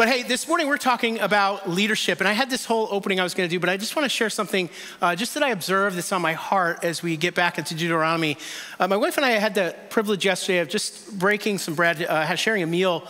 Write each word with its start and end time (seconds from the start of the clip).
But 0.00 0.08
hey, 0.08 0.22
this 0.22 0.48
morning 0.48 0.66
we're 0.66 0.78
talking 0.78 1.20
about 1.20 1.68
leadership, 1.68 2.20
and 2.20 2.26
I 2.26 2.32
had 2.32 2.48
this 2.48 2.64
whole 2.64 2.88
opening 2.90 3.20
I 3.20 3.22
was 3.22 3.34
going 3.34 3.46
to 3.46 3.54
do, 3.54 3.60
but 3.60 3.68
I 3.68 3.76
just 3.76 3.94
want 3.94 4.06
to 4.06 4.08
share 4.08 4.30
something 4.30 4.70
uh, 5.02 5.14
just 5.14 5.34
that 5.34 5.42
I 5.42 5.50
observed 5.50 5.94
that's 5.94 6.10
on 6.10 6.22
my 6.22 6.32
heart 6.32 6.82
as 6.84 7.02
we 7.02 7.18
get 7.18 7.34
back 7.34 7.58
into 7.58 7.74
Deuteronomy. 7.74 8.38
Uh, 8.78 8.88
my 8.88 8.96
wife 8.96 9.18
and 9.18 9.26
I 9.26 9.32
had 9.32 9.54
the 9.54 9.76
privilege 9.90 10.24
yesterday 10.24 10.60
of 10.60 10.70
just 10.70 11.18
breaking 11.18 11.58
some 11.58 11.74
bread, 11.74 12.02
uh, 12.02 12.34
sharing 12.34 12.62
a 12.62 12.66
meal 12.66 13.06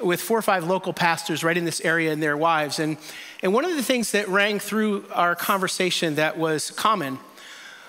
with 0.00 0.20
four 0.20 0.38
or 0.38 0.42
five 0.42 0.62
local 0.62 0.92
pastors 0.92 1.42
right 1.42 1.56
in 1.56 1.64
this 1.64 1.80
area 1.80 2.12
and 2.12 2.22
their 2.22 2.36
wives. 2.36 2.78
And, 2.78 2.98
and 3.42 3.52
one 3.52 3.64
of 3.64 3.74
the 3.74 3.82
things 3.82 4.12
that 4.12 4.28
rang 4.28 4.60
through 4.60 5.06
our 5.12 5.34
conversation 5.34 6.14
that 6.14 6.38
was 6.38 6.70
common 6.70 7.18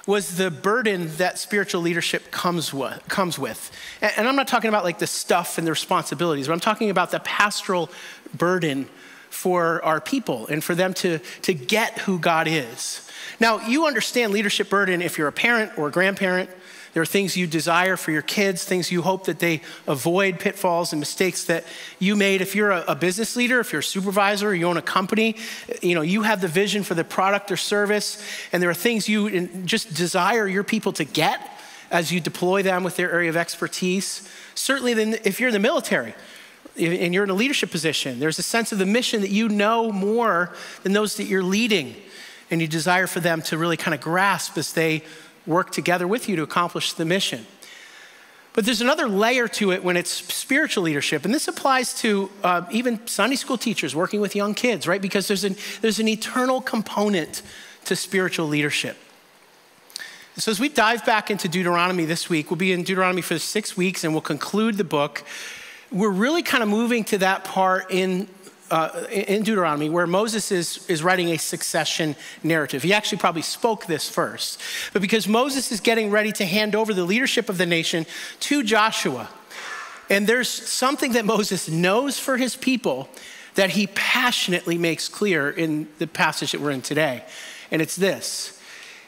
was 0.09 0.37
the 0.37 0.49
burden 0.49 1.07
that 1.17 1.37
spiritual 1.37 1.81
leadership 1.81 2.31
comes 2.31 2.73
with. 2.73 2.99
Comes 3.07 3.37
with. 3.37 3.71
And 4.01 4.27
I'm 4.27 4.35
not 4.35 4.47
talking 4.47 4.67
about 4.67 4.83
like 4.83 4.97
the 4.97 5.05
stuff 5.05 5.59
and 5.59 5.67
the 5.67 5.71
responsibilities, 5.71 6.47
but 6.47 6.53
I'm 6.53 6.59
talking 6.59 6.89
about 6.89 7.11
the 7.11 7.19
pastoral 7.19 7.91
burden 8.33 8.87
for 9.29 9.83
our 9.85 10.01
people 10.01 10.47
and 10.47 10.63
for 10.63 10.75
them 10.75 10.93
to, 10.93 11.19
to 11.43 11.53
get 11.53 11.99
who 11.99 12.19
God 12.19 12.47
is. 12.47 13.07
Now, 13.39 13.65
you 13.67 13.85
understand 13.85 14.33
leadership 14.33 14.69
burden 14.69 15.01
if 15.01 15.17
you're 15.17 15.27
a 15.27 15.31
parent 15.33 15.77
or 15.77 15.87
a 15.87 15.91
grandparent. 15.91 16.49
There 16.93 17.03
are 17.03 17.05
things 17.05 17.37
you 17.37 17.45
desire 17.45 17.95
for 17.95 18.11
your 18.11 18.23
kids, 18.23 18.63
things 18.63 18.91
you 18.91 19.03
hope 19.03 19.25
that 19.25 19.39
they 19.39 19.61
avoid 19.87 20.39
pitfalls 20.39 20.91
and 20.91 20.99
mistakes 20.99 21.45
that 21.45 21.63
you 21.99 22.15
made. 22.15 22.41
If 22.41 22.55
you're 22.55 22.71
a, 22.71 22.83
a 22.89 22.95
business 22.95 23.35
leader, 23.35 23.59
if 23.59 23.71
you're 23.71 23.81
a 23.81 23.83
supervisor, 23.83 24.53
you 24.55 24.67
own 24.67 24.77
a 24.77 24.81
company, 24.81 25.35
you 25.81 25.93
know, 25.93 26.01
you 26.01 26.23
have 26.23 26.41
the 26.41 26.47
vision 26.47 26.83
for 26.83 26.95
the 26.95 27.03
product 27.03 27.51
or 27.51 27.57
service, 27.57 28.21
and 28.51 28.61
there 28.61 28.71
are 28.71 28.73
things 28.75 29.07
you 29.07 29.47
just 29.65 29.93
desire 29.93 30.47
your 30.47 30.63
people 30.63 30.91
to 30.93 31.03
get 31.05 31.39
as 31.91 32.11
you 32.11 32.19
deploy 32.19 32.63
them 32.63 32.83
with 32.83 32.95
their 32.95 33.11
area 33.11 33.29
of 33.29 33.37
expertise. 33.37 34.27
Certainly, 34.55 34.95
then, 34.95 35.19
if 35.23 35.39
you're 35.39 35.49
in 35.49 35.53
the 35.53 35.59
military, 35.59 36.13
and 36.79 37.13
you're 37.13 37.23
in 37.23 37.29
a 37.29 37.35
leadership 37.35 37.71
position, 37.71 38.19
there's 38.19 38.39
a 38.39 38.43
sense 38.43 38.71
of 38.71 38.77
the 38.79 38.85
mission 38.85 39.21
that 39.21 39.29
you 39.29 39.49
know 39.49 39.91
more 39.91 40.53
than 40.83 40.93
those 40.93 41.17
that 41.17 41.25
you're 41.25 41.43
leading, 41.43 41.95
and 42.49 42.61
you 42.61 42.67
desire 42.67 43.07
for 43.07 43.19
them 43.19 43.41
to 43.43 43.57
really 43.57 43.77
kind 43.77 43.93
of 43.93 44.01
grasp 44.01 44.57
as 44.57 44.73
they 44.73 45.03
work 45.45 45.71
together 45.71 46.07
with 46.07 46.29
you 46.29 46.35
to 46.35 46.43
accomplish 46.43 46.93
the 46.93 47.05
mission. 47.05 47.45
But 48.53 48.65
there's 48.65 48.81
another 48.81 49.07
layer 49.07 49.47
to 49.47 49.71
it 49.71 49.83
when 49.83 49.95
it's 49.95 50.09
spiritual 50.09 50.83
leadership, 50.83 51.23
and 51.23 51.33
this 51.33 51.47
applies 51.47 51.93
to 52.01 52.29
uh, 52.43 52.65
even 52.71 53.05
Sunday 53.07 53.35
school 53.35 53.57
teachers 53.57 53.95
working 53.95 54.21
with 54.21 54.35
young 54.35 54.53
kids, 54.53 54.87
right? 54.87 55.01
Because 55.01 55.27
there's 55.27 55.43
an, 55.43 55.55
there's 55.81 55.99
an 55.99 56.07
eternal 56.07 56.59
component 56.59 57.41
to 57.85 57.95
spiritual 57.95 58.47
leadership. 58.47 58.97
So, 60.35 60.51
as 60.51 60.59
we 60.59 60.69
dive 60.69 61.05
back 61.05 61.29
into 61.29 61.49
Deuteronomy 61.49 62.05
this 62.05 62.29
week, 62.29 62.49
we'll 62.49 62.57
be 62.57 62.71
in 62.71 62.83
Deuteronomy 62.83 63.21
for 63.21 63.37
six 63.37 63.75
weeks 63.75 64.05
and 64.05 64.13
we'll 64.13 64.21
conclude 64.21 64.77
the 64.77 64.85
book 64.85 65.23
we're 65.91 66.09
really 66.09 66.43
kind 66.43 66.61
of 66.63 66.69
moving 66.69 67.03
to 67.05 67.17
that 67.19 67.43
part 67.43 67.89
in, 67.89 68.27
uh, 68.69 69.05
in 69.11 69.43
Deuteronomy 69.43 69.89
where 69.89 70.05
Moses 70.05 70.51
is, 70.51 70.87
is 70.87 71.01
writing 71.03 71.29
a 71.29 71.37
succession 71.37 72.15
narrative. 72.43 72.83
He 72.83 72.93
actually 72.93 73.17
probably 73.17 73.41
spoke 73.41 73.85
this 73.85 74.07
first. 74.07 74.61
But 74.93 75.01
because 75.01 75.27
Moses 75.27 75.71
is 75.71 75.79
getting 75.79 76.11
ready 76.11 76.31
to 76.33 76.45
hand 76.45 76.75
over 76.75 76.93
the 76.93 77.03
leadership 77.03 77.49
of 77.49 77.57
the 77.57 77.65
nation 77.65 78.05
to 78.41 78.63
Joshua, 78.63 79.29
and 80.09 80.27
there's 80.27 80.49
something 80.49 81.13
that 81.13 81.25
Moses 81.25 81.69
knows 81.69 82.19
for 82.19 82.37
his 82.37 82.55
people 82.55 83.09
that 83.55 83.71
he 83.71 83.87
passionately 83.87 84.77
makes 84.77 85.07
clear 85.07 85.49
in 85.49 85.87
the 85.97 86.07
passage 86.07 86.51
that 86.51 86.61
we're 86.61 86.71
in 86.71 86.81
today. 86.81 87.23
And 87.71 87.81
it's 87.81 87.95
this 87.95 88.55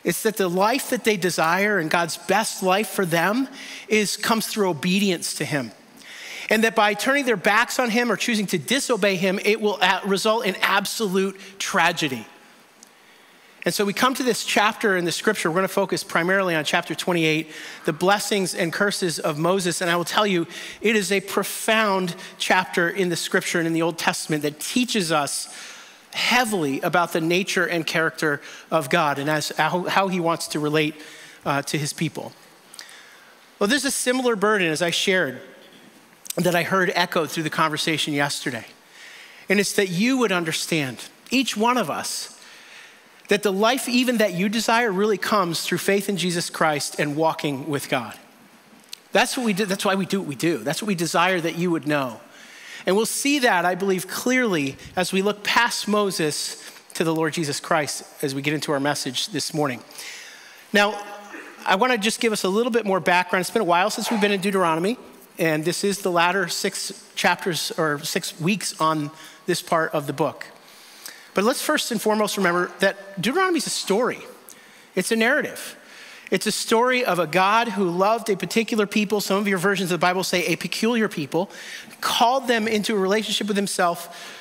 it's 0.04 0.24
that 0.24 0.38
the 0.38 0.50
life 0.50 0.90
that 0.90 1.04
they 1.04 1.16
desire 1.16 1.78
and 1.78 1.90
God's 1.90 2.18
best 2.18 2.64
life 2.64 2.90
for 2.90 3.06
them 3.06 3.48
is 3.88 4.18
comes 4.18 4.48
through 4.48 4.70
obedience 4.70 5.36
to 5.36 5.46
him 5.46 5.72
and 6.52 6.66
that 6.66 6.76
by 6.76 6.94
turning 6.94 7.26
their 7.26 7.38
backs 7.38 7.80
on 7.80 7.90
him 7.90 8.12
or 8.12 8.18
choosing 8.18 8.46
to 8.46 8.58
disobey 8.58 9.16
him, 9.16 9.40
it 9.46 9.62
will 9.62 9.80
result 10.06 10.46
in 10.46 10.56
absolute 10.58 11.40
tragedy. 11.58 12.28
And 13.64 13.74
so 13.74 13.86
we 13.86 13.94
come 13.94 14.14
to 14.16 14.24
this 14.24 14.44
chapter 14.44 14.98
in 14.98 15.06
the 15.06 15.14
scripture. 15.14 15.50
We're 15.50 15.56
going 15.56 15.68
to 15.68 15.74
focus 15.74 16.04
primarily 16.04 16.54
on 16.54 16.66
chapter 16.66 16.94
28, 16.94 17.50
the 17.86 17.94
blessings 17.94 18.54
and 18.54 18.74
curses 18.74 19.18
of 19.18 19.38
Moses. 19.40 19.80
And 19.80 19.90
I 19.90 19.96
will 19.96 20.04
tell 20.04 20.28
you, 20.28 20.46
it 20.82 20.98
is 20.98 21.12
a 21.14 21.22
profound 21.22 22.16
chapter 22.38 22.90
in 22.90 23.08
the 23.08 23.16
scripture 23.16 23.60
and 23.60 23.68
in 23.68 23.74
the 23.74 23.84
Old 23.84 23.98
Testament 23.98 24.44
that 24.44 24.60
teaches 24.60 25.10
us 25.10 25.56
heavily 26.14 26.82
about 26.82 27.14
the 27.14 27.22
nature 27.22 27.66
and 27.66 27.88
character 27.88 28.42
of 28.70 28.90
God 28.90 29.20
and 29.20 29.30
as, 29.30 29.50
how, 29.50 29.84
how 29.84 30.10
he 30.10 30.20
wants 30.20 30.48
to 30.48 30.60
relate 30.60 30.96
uh, 31.46 31.62
to 31.62 31.78
his 31.78 31.94
people. 31.94 32.34
Well, 33.58 33.70
there's 33.70 33.86
a 33.86 33.92
similar 33.92 34.36
burden 34.36 34.70
as 34.70 34.82
I 34.82 34.90
shared 34.90 35.40
that 36.44 36.56
I 36.56 36.64
heard 36.64 36.92
echoed 36.96 37.32
through 37.32 37.44
the 37.44 37.50
conversation 37.50 38.14
yesterday. 38.14 38.66
And 39.50 39.60
it's 39.60 39.74
that 39.74 39.90
you 39.90 40.18
would 40.18 40.32
understand, 40.32 41.10
each 41.30 41.58
one 41.58 41.78
of 41.78 41.90
us, 41.90 42.40
that 43.28 43.44
the 43.44 43.52
life 43.52 43.88
even 43.88 44.18
that 44.18 44.34
you 44.34 44.50
desire 44.50 44.92
really 44.92 45.18
comes 45.18 45.64
through 45.64 45.78
faith 45.78 46.10
in 46.10 46.18
Jesus 46.18 46.50
Christ 46.50 47.00
and 47.00 47.16
walking 47.16 47.70
with 47.70 47.90
God. 47.90 48.18
That's 49.12 49.38
what 49.38 49.46
we 49.46 49.54
do. 49.54 49.66
That's 49.66 49.86
why 49.86 49.96
we 49.96 50.06
do 50.06 50.20
what 50.20 50.28
we 50.28 50.36
do. 50.36 50.58
That's 50.58 50.82
what 50.82 50.88
we 50.88 50.96
desire 50.96 51.40
that 51.40 51.58
you 51.58 51.72
would 51.72 51.88
know. 51.88 52.20
And 52.86 52.96
we'll 52.96 53.06
see 53.06 53.40
that, 53.40 53.66
I 53.66 53.76
believe, 53.76 54.08
clearly 54.08 54.76
as 54.96 55.14
we 55.14 55.22
look 55.22 55.44
past 55.44 55.88
Moses 55.88 56.64
to 56.94 57.04
the 57.04 57.14
Lord 57.14 57.34
Jesus 57.34 57.60
Christ 57.60 58.04
as 58.22 58.36
we 58.36 58.42
get 58.42 58.54
into 58.54 58.72
our 58.72 58.80
message 58.80 59.28
this 59.28 59.54
morning. 59.54 59.82
Now, 60.74 61.02
I 61.66 61.76
want 61.76 61.94
to 61.94 61.98
just 61.98 62.20
give 62.20 62.34
us 62.34 62.44
a 62.44 62.50
little 62.50 62.72
bit 62.72 62.86
more 62.86 63.00
background. 63.00 63.42
It's 63.42 63.52
been 63.52 63.62
a 63.62 63.66
while 63.66 63.90
since 63.90 64.10
we've 64.10 64.22
been 64.22 64.32
in 64.32 64.42
Deuteronomy. 64.42 64.98
And 65.38 65.66
this 65.66 65.84
is 65.84 66.00
the 66.00 66.12
latter 66.12 66.48
six 66.48 67.10
chapters 67.16 67.72
or 67.78 68.00
six 68.00 68.40
weeks 68.40 68.80
on 68.80 69.12
this 69.46 69.62
part 69.62 69.94
of 69.94 70.08
the 70.08 70.14
book. 70.14 70.46
But 71.34 71.44
let's 71.44 71.62
first 71.62 71.92
and 71.92 72.02
foremost 72.02 72.38
remember 72.38 72.72
that 72.80 73.22
Deuteronomy 73.22 73.58
is 73.58 73.68
a 73.68 73.72
story, 73.72 74.20
it's 74.96 75.12
a 75.12 75.16
narrative. 75.16 75.78
It's 76.32 76.48
a 76.48 76.52
story 76.52 77.04
of 77.04 77.20
a 77.20 77.28
God 77.28 77.68
who 77.68 77.90
loved 77.90 78.30
a 78.30 78.38
particular 78.38 78.88
people. 78.88 79.20
Some 79.20 79.36
of 79.36 79.50
your 79.50 79.58
versions 79.58 79.92
of 79.92 80.00
the 80.00 80.06
Bible 80.06 80.24
say 80.24 80.46
a 80.46 80.56
peculiar 80.56 81.10
people, 81.10 81.52
called 82.00 82.48
them 82.48 82.70
into 82.70 82.96
a 82.96 82.98
relationship 82.98 83.48
with 83.48 83.58
himself 83.58 84.40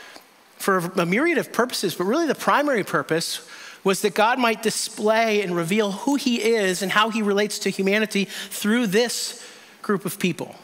for 0.56 0.78
a 0.78 1.04
myriad 1.04 1.38
of 1.38 1.52
purposes, 1.52 1.96
but 1.96 2.04
really 2.04 2.28
the 2.28 2.34
primary 2.36 2.84
purpose 2.84 3.44
was 3.82 4.02
that 4.02 4.14
God 4.14 4.38
might 4.38 4.62
display 4.62 5.42
and 5.42 5.56
reveal 5.56 5.90
who 5.90 6.14
he 6.14 6.40
is 6.42 6.82
and 6.82 6.92
how 6.92 7.10
he 7.10 7.22
relates 7.22 7.58
to 7.60 7.70
humanity 7.70 8.26
through 8.26 8.86
this 8.86 9.44
group 9.82 10.04
of 10.04 10.18
people. 10.18 10.54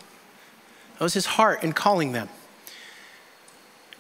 That 0.99 1.05
was 1.05 1.15
his 1.15 1.27
heart 1.27 1.63
in 1.63 1.73
calling 1.73 2.13
them. 2.13 2.29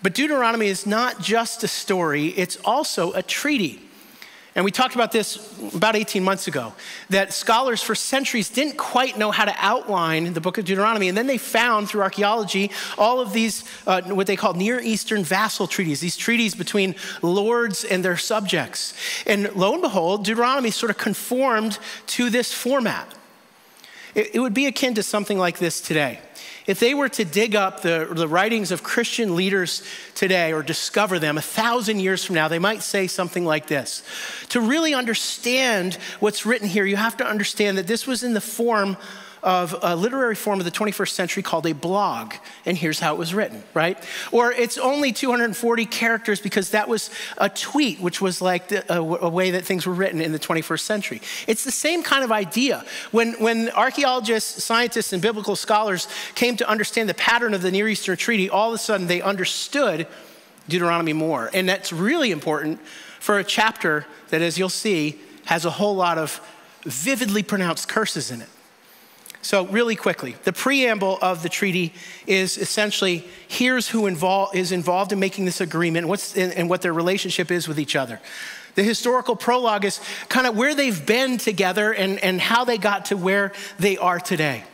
But 0.02 0.14
Deuteronomy 0.14 0.68
is 0.68 0.86
not 0.86 1.20
just 1.20 1.64
a 1.64 1.68
story, 1.68 2.28
it's 2.28 2.56
also 2.64 3.12
a 3.12 3.22
treaty. 3.22 3.82
And 4.56 4.64
we 4.64 4.70
talked 4.70 4.94
about 4.94 5.12
this 5.12 5.36
about 5.74 5.96
18 5.96 6.24
months 6.24 6.48
ago 6.48 6.72
that 7.10 7.34
scholars 7.34 7.82
for 7.82 7.94
centuries 7.94 8.48
didn't 8.48 8.78
quite 8.78 9.18
know 9.18 9.30
how 9.30 9.44
to 9.44 9.54
outline 9.58 10.32
the 10.32 10.40
book 10.40 10.56
of 10.56 10.64
Deuteronomy. 10.64 11.08
And 11.08 11.18
then 11.18 11.26
they 11.26 11.36
found 11.36 11.90
through 11.90 12.00
archaeology 12.00 12.70
all 12.96 13.20
of 13.20 13.34
these, 13.34 13.64
uh, 13.86 14.00
what 14.02 14.26
they 14.26 14.34
call 14.34 14.54
Near 14.54 14.80
Eastern 14.80 15.24
vassal 15.24 15.66
treaties, 15.66 16.00
these 16.00 16.16
treaties 16.16 16.54
between 16.54 16.94
lords 17.20 17.84
and 17.84 18.02
their 18.02 18.16
subjects. 18.16 18.94
And 19.26 19.54
lo 19.54 19.74
and 19.74 19.82
behold, 19.82 20.24
Deuteronomy 20.24 20.70
sort 20.70 20.88
of 20.88 20.96
conformed 20.96 21.78
to 22.06 22.30
this 22.30 22.54
format. 22.54 23.12
It, 24.16 24.34
it 24.34 24.40
would 24.40 24.54
be 24.54 24.66
akin 24.66 24.94
to 24.94 25.04
something 25.04 25.38
like 25.38 25.58
this 25.58 25.80
today. 25.80 26.18
If 26.66 26.80
they 26.80 26.94
were 26.94 27.08
to 27.10 27.24
dig 27.24 27.54
up 27.54 27.82
the, 27.82 28.08
the 28.10 28.26
writings 28.26 28.72
of 28.72 28.82
Christian 28.82 29.36
leaders 29.36 29.84
today 30.16 30.52
or 30.52 30.64
discover 30.64 31.20
them 31.20 31.38
a 31.38 31.42
thousand 31.42 32.00
years 32.00 32.24
from 32.24 32.34
now, 32.34 32.48
they 32.48 32.58
might 32.58 32.82
say 32.82 33.06
something 33.06 33.44
like 33.44 33.68
this. 33.68 34.02
To 34.48 34.60
really 34.60 34.92
understand 34.92 35.94
what's 36.18 36.44
written 36.44 36.66
here, 36.66 36.84
you 36.84 36.96
have 36.96 37.18
to 37.18 37.26
understand 37.26 37.78
that 37.78 37.86
this 37.86 38.04
was 38.04 38.24
in 38.24 38.34
the 38.34 38.40
form 38.40 38.96
of 39.46 39.76
a 39.80 39.94
literary 39.94 40.34
form 40.34 40.58
of 40.58 40.64
the 40.64 40.72
21st 40.72 41.10
century 41.10 41.40
called 41.40 41.66
a 41.66 41.72
blog. 41.72 42.34
And 42.66 42.76
here's 42.76 42.98
how 42.98 43.14
it 43.14 43.18
was 43.18 43.32
written, 43.32 43.62
right? 43.74 43.96
Or 44.32 44.50
it's 44.50 44.76
only 44.76 45.12
240 45.12 45.86
characters 45.86 46.40
because 46.40 46.70
that 46.70 46.88
was 46.88 47.10
a 47.38 47.48
tweet, 47.48 48.00
which 48.00 48.20
was 48.20 48.42
like 48.42 48.66
the, 48.68 48.92
a, 48.92 49.00
a, 49.00 49.28
way 49.28 49.52
that 49.52 49.64
things 49.64 49.86
were 49.86 49.94
written 49.94 50.20
in 50.20 50.32
the 50.32 50.40
21st 50.40 50.80
century. 50.80 51.22
It's 51.46 51.62
the 51.62 51.70
same 51.70 52.02
kind 52.02 52.24
of 52.24 52.32
idea. 52.32 52.84
When, 53.12 53.34
when 53.34 53.70
archaeologists, 53.70 54.64
scientists, 54.64 55.12
and 55.12 55.22
biblical 55.22 55.54
scholars 55.54 56.08
came 56.34 56.56
to 56.56 56.68
understand 56.68 57.08
the 57.08 57.14
pattern 57.14 57.54
of 57.54 57.62
the 57.62 57.70
Near 57.70 57.86
Eastern 57.86 58.16
treaty, 58.16 58.50
all 58.50 58.70
of 58.70 58.74
a 58.74 58.78
sudden 58.78 59.06
they 59.06 59.22
understood 59.22 60.08
Deuteronomy 60.68 61.12
more. 61.12 61.50
And 61.54 61.68
that's 61.68 61.92
really 61.92 62.32
important 62.32 62.80
for 63.20 63.38
a 63.38 63.44
chapter 63.44 64.06
that, 64.30 64.42
as 64.42 64.58
you'll 64.58 64.68
see, 64.70 65.20
has 65.44 65.64
a 65.64 65.70
whole 65.70 65.94
lot 65.94 66.18
of 66.18 66.40
vividly 66.82 67.44
pronounced 67.44 67.88
curses 67.88 68.32
in 68.32 68.40
it. 68.40 68.48
So, 69.46 69.64
really 69.66 69.94
quickly, 69.94 70.34
the 70.42 70.52
preamble 70.52 71.20
of 71.22 71.44
the 71.44 71.48
treaty 71.48 71.92
is 72.26 72.58
essentially 72.58 73.24
here's 73.46 73.86
who 73.86 74.08
involve, 74.08 74.56
is 74.56 74.72
involved 74.72 75.12
in 75.12 75.20
making 75.20 75.44
this 75.44 75.60
agreement 75.60 76.08
what's, 76.08 76.36
and 76.36 76.68
what 76.68 76.82
their 76.82 76.92
relationship 76.92 77.52
is 77.52 77.68
with 77.68 77.78
each 77.78 77.94
other. 77.94 78.20
The 78.74 78.82
historical 78.82 79.36
prologue 79.36 79.84
is 79.84 80.00
kind 80.28 80.48
of 80.48 80.56
where 80.56 80.74
they've 80.74 81.06
been 81.06 81.38
together 81.38 81.94
and, 81.94 82.18
and 82.24 82.40
how 82.40 82.64
they 82.64 82.76
got 82.76 83.04
to 83.04 83.16
where 83.16 83.52
they 83.78 83.96
are 83.96 84.18
today. 84.18 84.64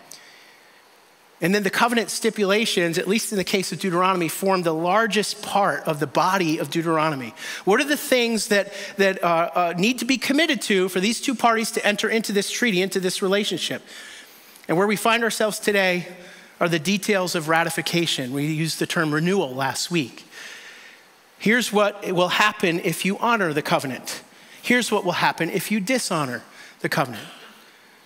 And 1.42 1.54
then 1.54 1.64
the 1.64 1.70
covenant 1.70 2.08
stipulations, 2.08 2.96
at 2.96 3.06
least 3.06 3.30
in 3.30 3.36
the 3.36 3.44
case 3.44 3.72
of 3.72 3.78
Deuteronomy, 3.78 4.28
form 4.28 4.62
the 4.62 4.72
largest 4.72 5.42
part 5.42 5.82
of 5.82 6.00
the 6.00 6.06
body 6.06 6.56
of 6.56 6.70
Deuteronomy. 6.70 7.34
What 7.66 7.78
are 7.82 7.84
the 7.84 7.98
things 7.98 8.48
that, 8.48 8.72
that 8.96 9.22
uh, 9.22 9.50
uh, 9.54 9.74
need 9.76 9.98
to 9.98 10.06
be 10.06 10.16
committed 10.16 10.62
to 10.62 10.88
for 10.88 10.98
these 10.98 11.20
two 11.20 11.34
parties 11.34 11.72
to 11.72 11.86
enter 11.86 12.08
into 12.08 12.32
this 12.32 12.50
treaty, 12.50 12.80
into 12.80 13.00
this 13.00 13.20
relationship? 13.20 13.82
And 14.68 14.76
where 14.76 14.86
we 14.86 14.96
find 14.96 15.24
ourselves 15.24 15.58
today 15.58 16.06
are 16.60 16.68
the 16.68 16.78
details 16.78 17.34
of 17.34 17.48
ratification. 17.48 18.32
We 18.32 18.46
used 18.46 18.78
the 18.78 18.86
term 18.86 19.12
renewal 19.12 19.54
last 19.54 19.90
week. 19.90 20.24
Here's 21.38 21.72
what 21.72 22.06
will 22.12 22.28
happen 22.28 22.80
if 22.80 23.04
you 23.04 23.18
honor 23.18 23.52
the 23.52 23.62
covenant. 23.62 24.22
Here's 24.62 24.92
what 24.92 25.04
will 25.04 25.12
happen 25.12 25.50
if 25.50 25.72
you 25.72 25.80
dishonor 25.80 26.42
the 26.80 26.88
covenant. 26.88 27.26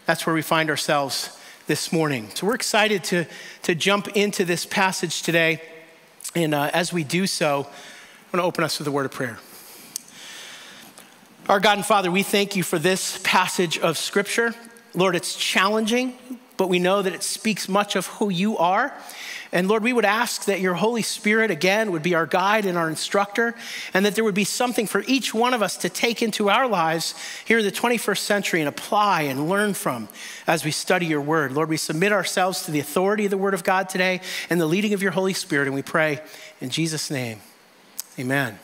That's 0.07 0.25
where 0.25 0.35
we 0.35 0.41
find 0.41 0.71
ourselves 0.71 1.39
this 1.67 1.93
morning. 1.93 2.31
So 2.35 2.47
we're 2.47 2.55
excited 2.55 3.05
to, 3.05 3.27
to 3.63 3.75
jump 3.75 4.09
into 4.17 4.45
this 4.45 4.65
passage 4.65 5.23
today. 5.23 5.61
And 6.35 6.55
uh, 6.55 6.71
as 6.73 6.93
we 6.93 7.05
do 7.05 7.27
so, 7.27 7.61
I 7.61 8.37
want 8.37 8.43
to 8.43 8.43
open 8.43 8.65
us 8.65 8.79
with 8.79 8.89
a 8.89 8.93
word 8.93 9.05
of 9.05 9.13
prayer. 9.13 9.39
Our 11.49 11.61
God 11.61 11.79
and 11.79 11.87
Father, 11.87 12.11
we 12.11 12.23
thank 12.23 12.57
you 12.57 12.63
for 12.63 12.79
this 12.79 13.21
passage 13.23 13.79
of 13.79 13.99
Scripture. 13.99 14.55
Lord, 14.95 15.15
it's 15.15 15.37
challenging, 15.37 16.17
but 16.57 16.69
we 16.69 16.79
know 16.79 17.03
that 17.03 17.15
it 17.15 17.23
speaks 17.23 17.69
much 17.69 17.97
of 17.97 18.07
who 18.07 18.29
you 18.31 18.57
are 18.59 18.93
and 19.53 19.69
Lord, 19.69 19.83
we 19.83 19.93
would 19.93 20.05
ask 20.05 20.45
that 20.47 20.61
your 20.61 20.75
Holy 20.75 21.03
Spirit 21.03 21.51
again 21.51 21.93
would 21.93 22.03
be 22.03 22.15
our 22.15 22.27
guide 22.27 22.67
and 22.67 22.77
our 22.77 22.89
instructor, 22.89 23.55
and 23.95 24.05
that 24.05 24.15
there 24.15 24.25
would 24.25 24.35
be 24.35 24.45
something 24.45 24.87
for 24.87 25.03
each 25.07 25.33
one 25.33 25.55
of 25.55 25.63
us 25.63 25.77
to 25.79 25.89
take 25.89 26.23
into 26.23 26.51
our 26.51 26.67
lives 26.67 27.15
here 27.45 27.59
in 27.59 27.65
the 27.65 27.73
21st 27.73 28.19
century 28.19 28.61
and 28.61 28.69
apply 28.69 29.23
and 29.23 29.49
learn 29.49 29.75
from 29.75 30.09
as 30.47 30.65
we 30.65 30.71
study 30.71 31.07
your 31.07 31.21
word. 31.21 31.53
Lord, 31.53 31.69
we 31.69 31.77
submit 31.77 32.13
ourselves 32.13 32.67
to 32.67 32.71
the 32.71 32.81
authority 32.81 33.25
of 33.25 33.31
the 33.31 33.39
word 33.39 33.55
of 33.55 33.65
God 33.65 33.89
today 33.89 34.21
and 34.51 34.61
the 34.61 34.67
leading 34.67 34.93
of 34.93 35.03
your 35.03 35.13
Holy 35.13 35.33
Spirit, 35.33 35.67
and 35.67 35.75
we 35.75 35.83
pray 35.83 36.21
in 36.61 36.71
Jesus' 36.71 37.11
name. 37.11 37.41
Amen. 38.19 38.59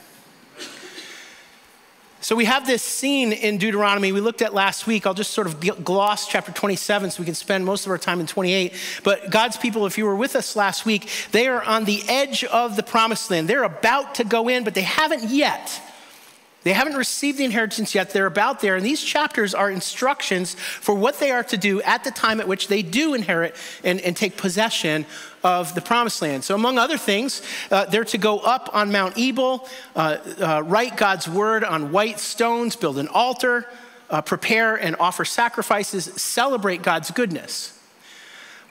So 2.23 2.37
we 2.37 2.45
have 2.45 2.69
this 2.69 2.85
scene 2.85 3.33
in 3.33 3.59
Deuteronomy 3.59 4.13
we 4.13 4.21
looked 4.21 4.43
at 4.43 4.55
last 4.55 4.87
week. 4.87 5.07
I'll 5.07 5.13
just 5.13 5.33
sort 5.33 5.49
of 5.49 5.85
gloss 5.85 6.29
chapter 6.29 6.53
27 6.53 7.11
so 7.11 7.21
we 7.21 7.25
can 7.25 7.35
spend 7.35 7.65
most 7.65 7.85
of 7.85 7.91
our 7.91 7.99
time 7.99 8.21
in 8.21 8.29
28. 8.29 8.75
But 9.03 9.29
God's 9.29 9.57
people, 9.57 9.87
if 9.87 9.99
you 9.99 10.05
were 10.07 10.15
with 10.15 10.37
us 10.37 10.55
last 10.55 10.87
week, 10.87 11.09
they 11.33 11.49
are 11.49 11.61
on 11.65 11.85
the 11.85 12.01
edge 12.09 12.45
of 12.45 12.77
the 12.77 12.85
promised 12.85 13.29
land. 13.29 13.49
They're 13.49 13.65
about 13.65 14.15
to 14.17 14.25
go 14.25 14.49
in, 14.49 14.63
but 14.63 14.75
they 14.75 14.83
haven't 14.83 15.31
yet. 15.31 15.83
They 16.65 16.73
haven't 16.73 16.95
received 16.95 17.39
the 17.39 17.45
inheritance 17.45 17.95
yet. 17.95 18.11
They're 18.11 18.27
about 18.27 18.61
there. 18.61 18.77
And 18.77 18.87
these 18.87 19.03
chapters 19.03 19.55
are 19.55 19.71
instructions 19.71 20.55
for 20.55 20.95
what 20.95 21.19
they 21.19 21.31
are 21.31 21.43
to 21.45 21.57
do 21.57 21.83
at 21.83 22.05
the 22.05 22.11
time 22.11 22.41
at 22.41 22.47
which 22.47 22.69
they 22.69 22.83
do 22.83 23.15
inherit 23.15 23.57
and, 23.83 24.01
and 24.01 24.17
take 24.17 24.37
possession 24.37 25.07
of 25.43 25.75
the 25.75 25.81
promised 25.81 26.23
land. 26.23 26.45
So, 26.45 26.55
among 26.55 26.79
other 26.79 26.99
things, 26.99 27.43
uh, 27.71 27.87
they're 27.87 28.05
to 28.05 28.19
go 28.19 28.39
up 28.39 28.71
on 28.73 28.93
Mount 28.93 29.19
Ebal, 29.19 29.69
uh, 29.97 30.19
uh, 30.41 30.63
write 30.65 30.97
God's 30.97 31.29
word 31.29 31.65
on 31.65 31.91
white 31.91 32.21
stones, 32.21 32.77
build 32.77 32.99
an 32.99 33.09
altar, 33.09 33.67
uh, 34.09 34.23
prepare 34.23 34.77
and 34.77 34.95
offer 35.01 35.25
sacrifices, 35.25 36.05
celebrate 36.21 36.83
God's 36.83 37.11
goodness. 37.11 37.79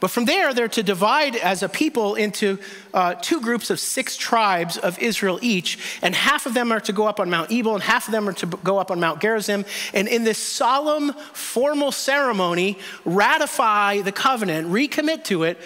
But 0.02 0.10
from 0.10 0.26
there, 0.26 0.52
they're 0.52 0.68
to 0.68 0.82
divide 0.82 1.36
as 1.36 1.62
a 1.62 1.70
people 1.70 2.16
into 2.16 2.58
uh, 2.92 3.14
two 3.14 3.40
groups 3.40 3.70
of 3.70 3.80
six 3.80 4.18
tribes 4.18 4.76
of 4.76 4.98
Israel 4.98 5.38
each, 5.44 6.00
and 6.02 6.16
half 6.16 6.48
of 6.48 6.56
them 6.56 6.72
are 6.72 6.80
to 6.82 6.92
go 6.92 7.06
up 7.06 7.20
on 7.20 7.30
Mount 7.30 7.52
Ebal, 7.52 7.76
and 7.76 7.84
half 7.84 8.08
of 8.08 8.12
them 8.12 8.28
are 8.28 8.34
to 8.34 8.48
go 8.48 8.80
up 8.80 8.90
on 8.90 9.00
Mount 9.00 9.22
Gerizim. 9.22 9.64
And 9.94 10.08
in 10.08 10.24
this 10.24 10.40
solemn, 10.40 11.14
formal 11.34 11.92
ceremony, 11.92 12.80
ratify 13.06 14.02
the 14.02 14.12
covenant, 14.12 14.70
recommit 14.70 15.24
to 15.26 15.44
it 15.44 15.60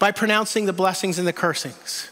by 0.00 0.10
pronouncing 0.10 0.66
the 0.66 0.72
blessings 0.72 1.18
and 1.20 1.26
the 1.26 1.32
cursings. 1.32 2.10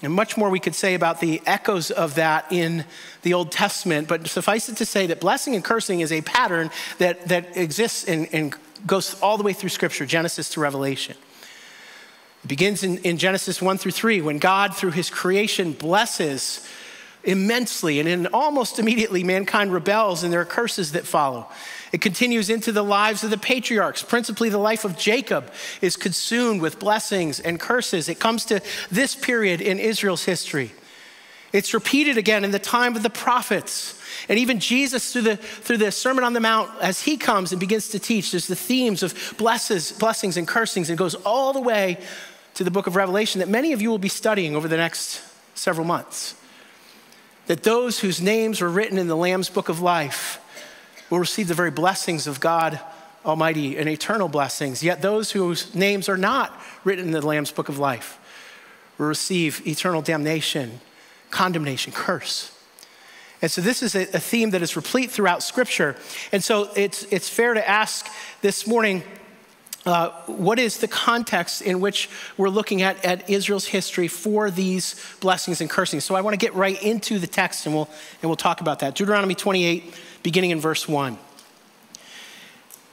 And 0.00 0.14
much 0.14 0.38
more 0.38 0.48
we 0.48 0.60
could 0.60 0.76
say 0.76 0.94
about 0.94 1.20
the 1.20 1.42
echoes 1.44 1.90
of 1.90 2.14
that 2.14 2.46
in 2.50 2.86
the 3.20 3.34
Old 3.34 3.52
Testament, 3.52 4.08
but 4.08 4.26
suffice 4.28 4.70
it 4.70 4.78
to 4.78 4.86
say 4.86 5.08
that 5.08 5.20
blessing 5.20 5.54
and 5.54 5.62
cursing 5.62 6.00
is 6.00 6.10
a 6.10 6.22
pattern 6.22 6.70
that, 6.96 7.28
that 7.28 7.54
exists 7.54 8.04
in, 8.04 8.24
in 8.26 8.54
goes 8.86 9.20
all 9.20 9.36
the 9.36 9.44
way 9.44 9.52
through 9.52 9.70
Scripture, 9.70 10.06
Genesis 10.06 10.50
to 10.50 10.60
Revelation. 10.60 11.16
It 12.44 12.48
begins 12.48 12.82
in, 12.82 12.98
in 12.98 13.18
Genesis 13.18 13.60
1 13.60 13.78
through 13.78 13.92
3 13.92 14.20
when 14.20 14.38
God, 14.38 14.74
through 14.76 14.92
his 14.92 15.10
creation, 15.10 15.72
blesses 15.72 16.66
immensely, 17.24 17.98
and 17.98 18.08
then 18.08 18.26
almost 18.28 18.78
immediately 18.78 19.24
mankind 19.24 19.72
rebels 19.72 20.22
and 20.22 20.32
there 20.32 20.40
are 20.40 20.46
curses 20.46 20.92
that 20.92 21.06
follow. 21.06 21.46
It 21.92 22.00
continues 22.00 22.50
into 22.50 22.70
the 22.70 22.84
lives 22.84 23.24
of 23.24 23.30
the 23.30 23.38
patriarchs. 23.38 24.02
Principally, 24.02 24.48
the 24.48 24.58
life 24.58 24.84
of 24.84 24.96
Jacob 24.96 25.52
is 25.80 25.96
consumed 25.96 26.60
with 26.60 26.78
blessings 26.78 27.40
and 27.40 27.58
curses. 27.58 28.08
It 28.08 28.18
comes 28.18 28.44
to 28.46 28.60
this 28.90 29.14
period 29.14 29.60
in 29.60 29.78
Israel's 29.78 30.24
history. 30.24 30.72
It's 31.52 31.72
repeated 31.72 32.18
again 32.18 32.44
in 32.44 32.50
the 32.50 32.58
time 32.58 32.94
of 32.94 33.02
the 33.02 33.10
prophets. 33.10 33.97
And 34.28 34.38
even 34.38 34.60
Jesus, 34.60 35.12
through 35.12 35.22
the, 35.22 35.36
through 35.36 35.78
the 35.78 35.92
Sermon 35.92 36.24
on 36.24 36.32
the 36.32 36.40
Mount, 36.40 36.70
as 36.80 37.02
he 37.02 37.16
comes 37.16 37.52
and 37.52 37.60
begins 37.60 37.88
to 37.90 37.98
teach, 37.98 38.30
there's 38.30 38.46
the 38.46 38.56
themes 38.56 39.02
of 39.02 39.34
blesses, 39.38 39.92
blessings 39.92 40.36
and 40.36 40.48
cursings, 40.48 40.88
and 40.88 40.98
goes 40.98 41.14
all 41.14 41.52
the 41.52 41.60
way 41.60 41.98
to 42.54 42.64
the 42.64 42.70
book 42.70 42.86
of 42.86 42.96
Revelation 42.96 43.38
that 43.38 43.48
many 43.48 43.72
of 43.72 43.80
you 43.80 43.90
will 43.90 43.98
be 43.98 44.08
studying 44.08 44.56
over 44.56 44.66
the 44.66 44.76
next 44.76 45.22
several 45.54 45.86
months. 45.86 46.34
That 47.46 47.62
those 47.62 48.00
whose 48.00 48.20
names 48.20 48.60
were 48.60 48.68
written 48.68 48.98
in 48.98 49.06
the 49.06 49.16
Lamb's 49.16 49.48
book 49.48 49.68
of 49.68 49.80
life 49.80 50.40
will 51.10 51.18
receive 51.18 51.48
the 51.48 51.54
very 51.54 51.70
blessings 51.70 52.26
of 52.26 52.40
God 52.40 52.80
Almighty 53.24 53.76
and 53.76 53.88
eternal 53.88 54.28
blessings, 54.28 54.82
yet 54.82 55.02
those 55.02 55.32
whose 55.32 55.74
names 55.74 56.08
are 56.08 56.16
not 56.16 56.58
written 56.84 57.06
in 57.06 57.10
the 57.10 57.24
Lamb's 57.24 57.50
book 57.50 57.68
of 57.68 57.78
life 57.78 58.18
will 58.96 59.06
receive 59.06 59.66
eternal 59.66 60.02
damnation, 60.02 60.80
condemnation, 61.30 61.92
curse. 61.92 62.57
And 63.40 63.50
so 63.50 63.60
this 63.60 63.82
is 63.82 63.94
a, 63.94 64.02
a 64.14 64.20
theme 64.20 64.50
that 64.50 64.62
is 64.62 64.76
replete 64.76 65.10
throughout 65.10 65.42
Scripture. 65.42 65.96
And 66.32 66.42
so 66.42 66.70
it's, 66.74 67.04
it's 67.04 67.28
fair 67.28 67.54
to 67.54 67.68
ask 67.68 68.08
this 68.42 68.66
morning 68.66 69.02
uh, 69.86 70.10
what 70.26 70.58
is 70.58 70.78
the 70.78 70.88
context 70.88 71.62
in 71.62 71.80
which 71.80 72.10
we're 72.36 72.50
looking 72.50 72.82
at, 72.82 73.02
at 73.04 73.30
Israel's 73.30 73.66
history 73.66 74.08
for 74.08 74.50
these 74.50 74.96
blessings 75.20 75.60
and 75.60 75.70
cursings? 75.70 76.04
So 76.04 76.14
I 76.14 76.20
want 76.20 76.34
to 76.34 76.38
get 76.38 76.54
right 76.54 76.80
into 76.82 77.18
the 77.18 77.26
text 77.26 77.64
and 77.64 77.74
we'll, 77.74 77.88
and 78.20 78.28
we'll 78.28 78.36
talk 78.36 78.60
about 78.60 78.80
that. 78.80 78.96
Deuteronomy 78.96 79.34
28, 79.34 79.94
beginning 80.22 80.50
in 80.50 80.60
verse 80.60 80.86
1. 80.86 81.16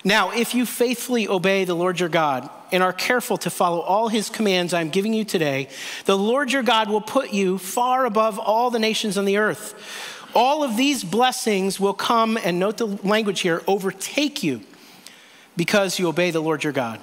Now, 0.05 0.29
if 0.29 0.53
you 0.53 0.67
faithfully 0.67 1.27
obey 1.27 1.65
the 1.65 1.73
Lord 1.73 1.99
your 1.99 2.09
God 2.09 2.47
and 2.71 2.83
are 2.83 2.93
careful 2.93 3.37
to 3.37 3.49
follow 3.49 3.79
all 3.79 4.07
his 4.07 4.29
commands 4.29 4.71
I'm 4.71 4.91
giving 4.91 5.15
you 5.15 5.25
today, 5.25 5.67
the 6.05 6.15
Lord 6.15 6.51
your 6.51 6.61
God 6.61 6.89
will 6.89 7.01
put 7.01 7.33
you 7.33 7.57
far 7.57 8.05
above 8.05 8.37
all 8.37 8.69
the 8.69 8.77
nations 8.77 9.17
on 9.17 9.25
the 9.25 9.37
earth. 9.37 10.14
All 10.35 10.63
of 10.63 10.75
these 10.75 11.03
blessings 11.03 11.79
will 11.79 11.93
come, 11.93 12.37
and 12.37 12.59
note 12.59 12.77
the 12.77 12.87
language 12.87 13.39
here, 13.39 13.63
overtake 13.67 14.43
you 14.43 14.61
because 15.55 15.97
you 15.97 16.09
obey 16.09 16.31
the 16.31 16.41
Lord 16.41 16.63
your 16.63 16.73
God. 16.73 16.99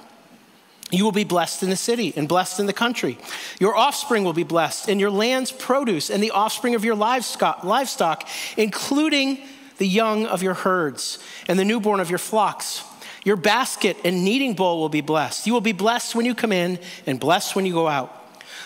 You 0.91 1.03
will 1.03 1.11
be 1.11 1.23
blessed 1.23 1.63
in 1.63 1.71
the 1.71 1.75
city 1.75 2.13
and 2.15 2.29
blessed 2.29 2.59
in 2.59 2.67
the 2.67 2.73
country. 2.73 3.17
Your 3.59 3.75
offspring 3.75 4.23
will 4.23 4.33
be 4.33 4.43
blessed, 4.43 4.87
and 4.87 4.99
your 4.99 5.09
land's 5.09 5.51
produce, 5.51 6.11
and 6.11 6.21
the 6.21 6.29
offspring 6.29 6.75
of 6.75 6.85
your 6.85 6.93
livestock, 6.93 8.27
including 8.57 9.39
the 9.79 9.87
young 9.87 10.27
of 10.27 10.43
your 10.43 10.53
herds 10.53 11.17
and 11.47 11.57
the 11.57 11.65
newborn 11.65 11.99
of 11.99 12.11
your 12.11 12.19
flocks. 12.19 12.83
Your 13.25 13.35
basket 13.37 13.97
and 14.03 14.23
kneading 14.23 14.53
bowl 14.53 14.79
will 14.79 14.89
be 14.89 15.01
blessed. 15.01 15.47
You 15.47 15.53
will 15.53 15.61
be 15.61 15.71
blessed 15.71 16.13
when 16.13 16.25
you 16.25 16.35
come 16.35 16.51
in 16.51 16.77
and 17.07 17.19
blessed 17.19 17.55
when 17.55 17.65
you 17.65 17.73
go 17.73 17.87
out. 17.87 18.22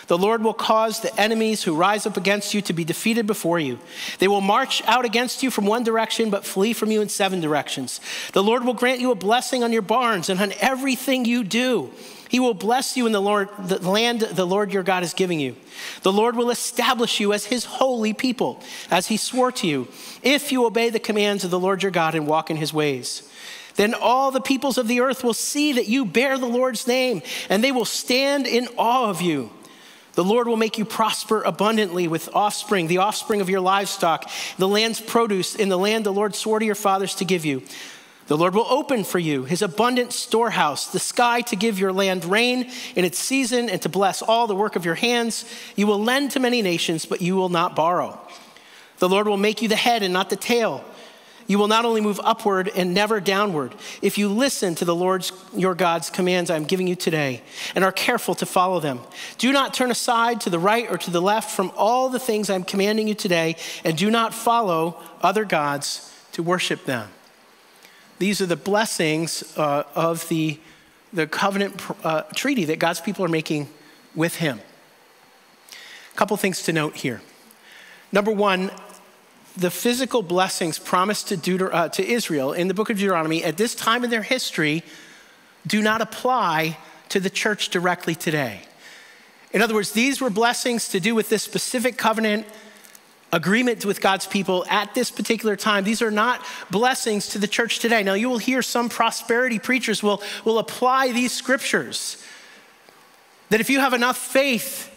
The 0.08 0.18
Lord 0.18 0.42
will 0.42 0.54
cause 0.54 1.00
the 1.00 1.14
enemies 1.20 1.62
who 1.62 1.76
rise 1.76 2.06
up 2.06 2.16
against 2.16 2.54
you 2.54 2.62
to 2.62 2.72
be 2.72 2.82
defeated 2.82 3.26
before 3.26 3.60
you. 3.60 3.78
They 4.18 4.26
will 4.26 4.40
march 4.40 4.82
out 4.86 5.04
against 5.04 5.42
you 5.42 5.50
from 5.50 5.66
one 5.66 5.84
direction, 5.84 6.30
but 6.30 6.46
flee 6.46 6.72
from 6.72 6.90
you 6.90 7.02
in 7.02 7.10
seven 7.10 7.40
directions. 7.40 8.00
The 8.32 8.42
Lord 8.42 8.64
will 8.64 8.74
grant 8.74 9.00
you 9.00 9.10
a 9.10 9.14
blessing 9.14 9.62
on 9.62 9.72
your 9.72 9.82
barns 9.82 10.30
and 10.30 10.40
on 10.40 10.52
everything 10.60 11.26
you 11.26 11.44
do. 11.44 11.92
He 12.30 12.40
will 12.40 12.54
bless 12.54 12.96
you 12.96 13.06
in 13.06 13.12
the, 13.12 13.20
Lord, 13.20 13.48
the 13.58 13.78
land 13.86 14.20
the 14.20 14.46
Lord 14.46 14.72
your 14.72 14.82
God 14.82 15.02
is 15.02 15.12
giving 15.14 15.40
you. 15.40 15.56
The 16.02 16.12
Lord 16.12 16.36
will 16.36 16.50
establish 16.50 17.20
you 17.20 17.34
as 17.34 17.46
his 17.46 17.64
holy 17.64 18.14
people, 18.14 18.62
as 18.90 19.08
he 19.08 19.18
swore 19.18 19.52
to 19.52 19.66
you, 19.66 19.88
if 20.22 20.52
you 20.52 20.64
obey 20.64 20.88
the 20.88 20.98
commands 20.98 21.44
of 21.44 21.50
the 21.50 21.60
Lord 21.60 21.82
your 21.82 21.92
God 21.92 22.14
and 22.14 22.26
walk 22.26 22.50
in 22.50 22.56
his 22.56 22.72
ways. 22.72 23.30
Then 23.76 23.94
all 23.94 24.30
the 24.30 24.40
peoples 24.40 24.76
of 24.76 24.88
the 24.88 25.00
earth 25.00 25.22
will 25.22 25.34
see 25.34 25.74
that 25.74 25.86
you 25.86 26.04
bear 26.04 26.36
the 26.36 26.46
Lord's 26.46 26.86
name, 26.86 27.22
and 27.48 27.62
they 27.62 27.72
will 27.72 27.84
stand 27.84 28.46
in 28.46 28.68
awe 28.76 29.08
of 29.08 29.22
you. 29.22 29.50
The 30.18 30.24
Lord 30.24 30.48
will 30.48 30.56
make 30.56 30.78
you 30.78 30.84
prosper 30.84 31.42
abundantly 31.42 32.08
with 32.08 32.34
offspring, 32.34 32.88
the 32.88 32.98
offspring 32.98 33.40
of 33.40 33.48
your 33.48 33.60
livestock, 33.60 34.28
the 34.56 34.66
land's 34.66 35.00
produce 35.00 35.54
in 35.54 35.68
the 35.68 35.78
land 35.78 36.04
the 36.04 36.12
Lord 36.12 36.34
swore 36.34 36.58
to 36.58 36.66
your 36.66 36.74
fathers 36.74 37.14
to 37.14 37.24
give 37.24 37.44
you. 37.44 37.62
The 38.26 38.36
Lord 38.36 38.52
will 38.52 38.66
open 38.68 39.04
for 39.04 39.20
you 39.20 39.44
his 39.44 39.62
abundant 39.62 40.12
storehouse, 40.12 40.88
the 40.90 40.98
sky 40.98 41.42
to 41.42 41.54
give 41.54 41.78
your 41.78 41.92
land 41.92 42.24
rain 42.24 42.68
in 42.96 43.04
its 43.04 43.16
season 43.16 43.70
and 43.70 43.80
to 43.82 43.88
bless 43.88 44.20
all 44.20 44.48
the 44.48 44.56
work 44.56 44.74
of 44.74 44.84
your 44.84 44.96
hands. 44.96 45.44
You 45.76 45.86
will 45.86 46.02
lend 46.02 46.32
to 46.32 46.40
many 46.40 46.62
nations, 46.62 47.06
but 47.06 47.22
you 47.22 47.36
will 47.36 47.48
not 47.48 47.76
borrow. 47.76 48.20
The 48.98 49.08
Lord 49.08 49.28
will 49.28 49.36
make 49.36 49.62
you 49.62 49.68
the 49.68 49.76
head 49.76 50.02
and 50.02 50.12
not 50.12 50.30
the 50.30 50.36
tail 50.36 50.84
you 51.48 51.58
will 51.58 51.66
not 51.66 51.84
only 51.84 52.00
move 52.00 52.20
upward 52.22 52.70
and 52.76 52.94
never 52.94 53.18
downward 53.20 53.74
if 54.02 54.18
you 54.18 54.28
listen 54.28 54.76
to 54.76 54.84
the 54.84 54.94
Lord's 54.94 55.32
your 55.56 55.74
God's 55.74 56.10
commands 56.10 56.50
I'm 56.50 56.64
giving 56.64 56.86
you 56.86 56.94
today 56.94 57.42
and 57.74 57.82
are 57.82 57.90
careful 57.90 58.36
to 58.36 58.46
follow 58.46 58.78
them. 58.78 59.00
Do 59.38 59.50
not 59.50 59.74
turn 59.74 59.90
aside 59.90 60.42
to 60.42 60.50
the 60.50 60.58
right 60.58 60.88
or 60.88 60.98
to 60.98 61.10
the 61.10 61.22
left 61.22 61.50
from 61.50 61.72
all 61.74 62.10
the 62.10 62.20
things 62.20 62.50
I'm 62.50 62.64
commanding 62.64 63.08
you 63.08 63.14
today, 63.14 63.56
and 63.82 63.96
do 63.96 64.10
not 64.10 64.34
follow 64.34 65.02
other 65.22 65.44
gods 65.44 66.14
to 66.32 66.42
worship 66.42 66.84
them. 66.84 67.08
These 68.18 68.40
are 68.40 68.46
the 68.46 68.56
blessings 68.56 69.56
uh, 69.56 69.84
of 69.94 70.28
the, 70.28 70.60
the 71.12 71.26
covenant 71.26 71.80
uh, 72.04 72.22
treaty 72.34 72.64
that 72.66 72.78
God's 72.78 73.00
people 73.00 73.24
are 73.24 73.28
making 73.28 73.68
with 74.14 74.36
Him. 74.36 74.60
A 76.12 76.16
couple 76.16 76.36
things 76.36 76.62
to 76.64 76.72
note 76.72 76.96
here. 76.96 77.22
Number 78.12 78.32
one, 78.32 78.70
the 79.58 79.70
physical 79.70 80.22
blessings 80.22 80.78
promised 80.78 81.28
to, 81.28 81.36
Deuter- 81.36 81.72
uh, 81.72 81.88
to 81.88 82.06
Israel 82.06 82.52
in 82.52 82.68
the 82.68 82.74
book 82.74 82.90
of 82.90 82.96
Deuteronomy 82.96 83.42
at 83.42 83.56
this 83.56 83.74
time 83.74 84.04
in 84.04 84.10
their 84.10 84.22
history 84.22 84.84
do 85.66 85.82
not 85.82 86.00
apply 86.00 86.78
to 87.08 87.18
the 87.18 87.28
church 87.28 87.68
directly 87.68 88.14
today. 88.14 88.60
In 89.50 89.60
other 89.60 89.74
words, 89.74 89.92
these 89.92 90.20
were 90.20 90.30
blessings 90.30 90.88
to 90.90 91.00
do 91.00 91.14
with 91.14 91.28
this 91.28 91.42
specific 91.42 91.96
covenant 91.98 92.46
agreement 93.32 93.84
with 93.84 94.00
God's 94.00 94.26
people 94.26 94.64
at 94.70 94.94
this 94.94 95.10
particular 95.10 95.56
time. 95.56 95.82
These 95.82 96.02
are 96.02 96.10
not 96.10 96.44
blessings 96.70 97.28
to 97.30 97.38
the 97.38 97.48
church 97.48 97.80
today. 97.80 98.04
Now, 98.04 98.14
you 98.14 98.28
will 98.30 98.38
hear 98.38 98.62
some 98.62 98.88
prosperity 98.88 99.58
preachers 99.58 100.02
will, 100.02 100.22
will 100.44 100.60
apply 100.60 101.10
these 101.10 101.32
scriptures 101.32 102.22
that 103.50 103.60
if 103.60 103.68
you 103.70 103.80
have 103.80 103.92
enough 103.92 104.16
faith, 104.16 104.87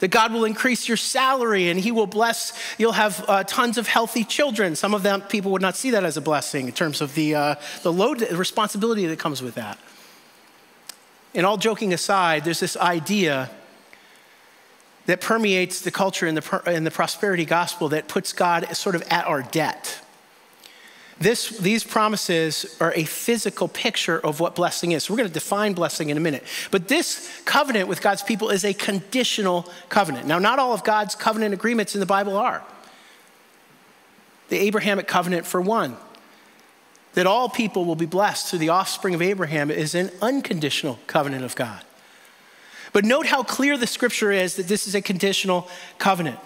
that 0.00 0.08
God 0.08 0.32
will 0.32 0.44
increase 0.44 0.88
your 0.88 0.96
salary 0.96 1.68
and 1.68 1.78
He 1.78 1.92
will 1.92 2.06
bless, 2.06 2.52
you'll 2.78 2.92
have 2.92 3.24
uh, 3.28 3.44
tons 3.44 3.78
of 3.78 3.86
healthy 3.86 4.24
children. 4.24 4.74
Some 4.74 4.94
of 4.94 5.02
them 5.02 5.22
people 5.22 5.52
would 5.52 5.62
not 5.62 5.76
see 5.76 5.90
that 5.90 6.04
as 6.04 6.16
a 6.16 6.20
blessing 6.20 6.66
in 6.66 6.72
terms 6.72 7.00
of 7.00 7.14
the, 7.14 7.34
uh, 7.34 7.54
the 7.82 7.92
load, 7.92 8.18
the 8.18 8.36
responsibility 8.36 9.06
that 9.06 9.18
comes 9.18 9.42
with 9.42 9.54
that. 9.54 9.78
And 11.34 11.46
all 11.46 11.56
joking 11.56 11.92
aside, 11.92 12.44
there's 12.44 12.60
this 12.60 12.76
idea 12.76 13.50
that 15.06 15.20
permeates 15.20 15.80
the 15.80 15.90
culture 15.90 16.26
in 16.26 16.34
the, 16.34 16.62
in 16.66 16.84
the 16.84 16.90
prosperity 16.90 17.44
gospel 17.44 17.88
that 17.90 18.08
puts 18.08 18.32
God 18.32 18.76
sort 18.76 18.94
of 18.94 19.02
at 19.10 19.26
our 19.26 19.42
debt. 19.42 20.00
This, 21.20 21.50
these 21.50 21.84
promises 21.84 22.76
are 22.80 22.94
a 22.94 23.04
physical 23.04 23.68
picture 23.68 24.18
of 24.18 24.40
what 24.40 24.54
blessing 24.54 24.92
is. 24.92 25.04
So 25.04 25.12
we're 25.12 25.18
going 25.18 25.28
to 25.28 25.34
define 25.34 25.74
blessing 25.74 26.08
in 26.08 26.16
a 26.16 26.20
minute. 26.20 26.42
But 26.70 26.88
this 26.88 27.30
covenant 27.44 27.88
with 27.88 28.00
God's 28.00 28.22
people 28.22 28.48
is 28.48 28.64
a 28.64 28.72
conditional 28.72 29.70
covenant. 29.90 30.26
Now, 30.26 30.38
not 30.38 30.58
all 30.58 30.72
of 30.72 30.82
God's 30.82 31.14
covenant 31.14 31.52
agreements 31.52 31.94
in 31.94 32.00
the 32.00 32.06
Bible 32.06 32.38
are. 32.38 32.64
The 34.48 34.56
Abrahamic 34.60 35.06
covenant, 35.06 35.46
for 35.46 35.60
one, 35.60 35.98
that 37.12 37.26
all 37.26 37.50
people 37.50 37.84
will 37.84 37.96
be 37.96 38.06
blessed 38.06 38.48
through 38.48 38.60
the 38.60 38.70
offspring 38.70 39.14
of 39.14 39.20
Abraham, 39.20 39.70
is 39.70 39.94
an 39.94 40.10
unconditional 40.22 40.98
covenant 41.06 41.44
of 41.44 41.54
God. 41.54 41.84
But 42.94 43.04
note 43.04 43.26
how 43.26 43.42
clear 43.42 43.76
the 43.76 43.86
scripture 43.86 44.32
is 44.32 44.56
that 44.56 44.68
this 44.68 44.88
is 44.88 44.94
a 44.94 45.02
conditional 45.02 45.68
covenant. 45.98 46.38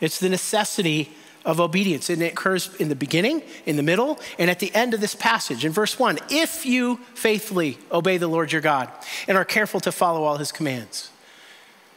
It's 0.00 0.20
the 0.20 0.28
necessity 0.28 1.10
of 1.44 1.60
obedience. 1.60 2.10
And 2.10 2.22
it 2.22 2.32
occurs 2.32 2.74
in 2.76 2.88
the 2.88 2.96
beginning, 2.96 3.42
in 3.66 3.76
the 3.76 3.82
middle, 3.82 4.20
and 4.38 4.50
at 4.50 4.58
the 4.58 4.74
end 4.74 4.94
of 4.94 5.00
this 5.00 5.14
passage. 5.14 5.64
In 5.64 5.72
verse 5.72 5.98
1, 5.98 6.18
if 6.30 6.64
you 6.64 6.96
faithfully 7.14 7.78
obey 7.90 8.16
the 8.16 8.28
Lord 8.28 8.52
your 8.52 8.60
God 8.60 8.90
and 9.26 9.36
are 9.36 9.44
careful 9.44 9.80
to 9.80 9.92
follow 9.92 10.24
all 10.24 10.36
his 10.36 10.52
commands. 10.52 11.10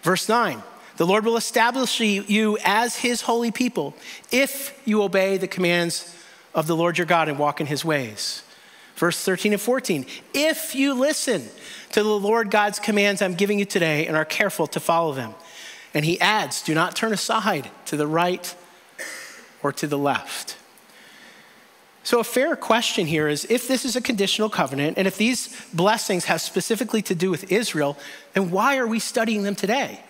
Verse 0.01 0.29
9, 0.29 0.61
the 0.97 1.05
Lord 1.05 1.25
will 1.25 1.37
establish 1.37 1.99
you 1.99 2.57
as 2.63 2.97
his 2.97 3.21
holy 3.21 3.51
people 3.51 3.95
if 4.31 4.79
you 4.85 5.01
obey 5.01 5.37
the 5.37 5.47
commands 5.47 6.15
of 6.53 6.67
the 6.67 6.75
Lord 6.75 6.97
your 6.97 7.07
God 7.07 7.27
and 7.27 7.37
walk 7.37 7.59
in 7.59 7.67
his 7.67 7.83
ways. 7.83 8.43
Verse 8.95 9.21
13 9.23 9.53
and 9.53 9.61
14, 9.61 10.05
if 10.33 10.73
you 10.73 10.93
listen 10.93 11.49
to 11.91 12.01
the 12.01 12.09
Lord 12.09 12.49
God's 12.49 12.79
commands 12.79 13.21
I'm 13.21 13.33
giving 13.33 13.59
you 13.59 13.65
today 13.65 14.07
and 14.07 14.15
are 14.15 14.23
careful 14.23 14.67
to 14.67 14.79
follow 14.79 15.13
them. 15.13 15.35
And 15.93 16.05
he 16.05 16.19
adds, 16.21 16.61
do 16.61 16.73
not 16.73 16.95
turn 16.95 17.11
aside 17.11 17.69
to 17.85 17.97
the 17.97 18.07
right 18.07 18.55
or 19.65 19.71
to 19.73 19.87
the 19.87 19.97
left. 19.97 20.57
So, 22.03 22.19
a 22.19 22.23
fair 22.23 22.55
question 22.55 23.07
here 23.07 23.27
is 23.27 23.47
if 23.49 23.67
this 23.67 23.83
is 23.83 23.95
a 23.95 24.01
conditional 24.01 24.47
covenant 24.47 24.99
and 24.99 25.07
if 25.07 25.17
these 25.17 25.59
blessings 25.73 26.25
have 26.25 26.39
specifically 26.39 27.01
to 27.01 27.15
do 27.15 27.31
with 27.31 27.51
Israel, 27.51 27.97
then 28.35 28.51
why 28.51 28.77
are 28.77 28.85
we 28.85 28.99
studying 28.99 29.41
them 29.41 29.55
today? 29.55 30.04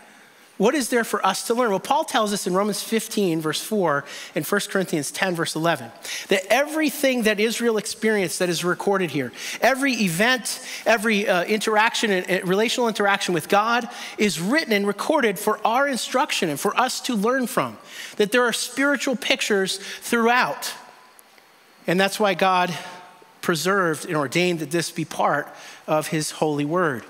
What 0.57 0.73
is 0.73 0.87
there 0.87 1.03
for 1.03 1.25
us 1.25 1.47
to 1.47 1.53
learn? 1.53 1.71
Well, 1.71 1.81
Paul 1.81 2.05
tells 2.05 2.31
us 2.31 2.47
in 2.47 2.53
Romans 2.53 2.81
15, 2.81 3.41
verse 3.41 3.61
4, 3.61 4.05
and 4.35 4.45
1 4.45 4.61
Corinthians 4.69 5.11
10, 5.11 5.35
verse 5.35 5.53
11, 5.53 5.91
that 6.29 6.45
everything 6.49 7.23
that 7.23 7.41
Israel 7.41 7.75
experienced 7.77 8.39
that 8.39 8.47
is 8.47 8.63
recorded 8.63 9.11
here, 9.11 9.33
every 9.59 9.93
event, 9.95 10.65
every 10.85 11.27
uh, 11.27 11.43
interaction, 11.43 12.11
uh, 12.11 12.39
relational 12.45 12.87
interaction 12.87 13.33
with 13.33 13.49
God, 13.49 13.89
is 14.17 14.39
written 14.39 14.71
and 14.71 14.87
recorded 14.87 15.37
for 15.37 15.59
our 15.67 15.89
instruction 15.89 16.49
and 16.49 16.57
for 16.57 16.77
us 16.79 17.01
to 17.01 17.15
learn 17.15 17.47
from. 17.47 17.77
That 18.15 18.31
there 18.31 18.43
are 18.43 18.53
spiritual 18.53 19.17
pictures 19.17 19.77
throughout. 19.77 20.73
And 21.85 21.99
that's 21.99 22.17
why 22.17 22.33
God 22.33 22.73
preserved 23.41 24.05
and 24.05 24.15
ordained 24.15 24.59
that 24.59 24.71
this 24.71 24.89
be 24.89 25.05
part 25.05 25.53
of 25.85 26.07
his 26.07 26.31
holy 26.31 26.65
word. 26.65 27.03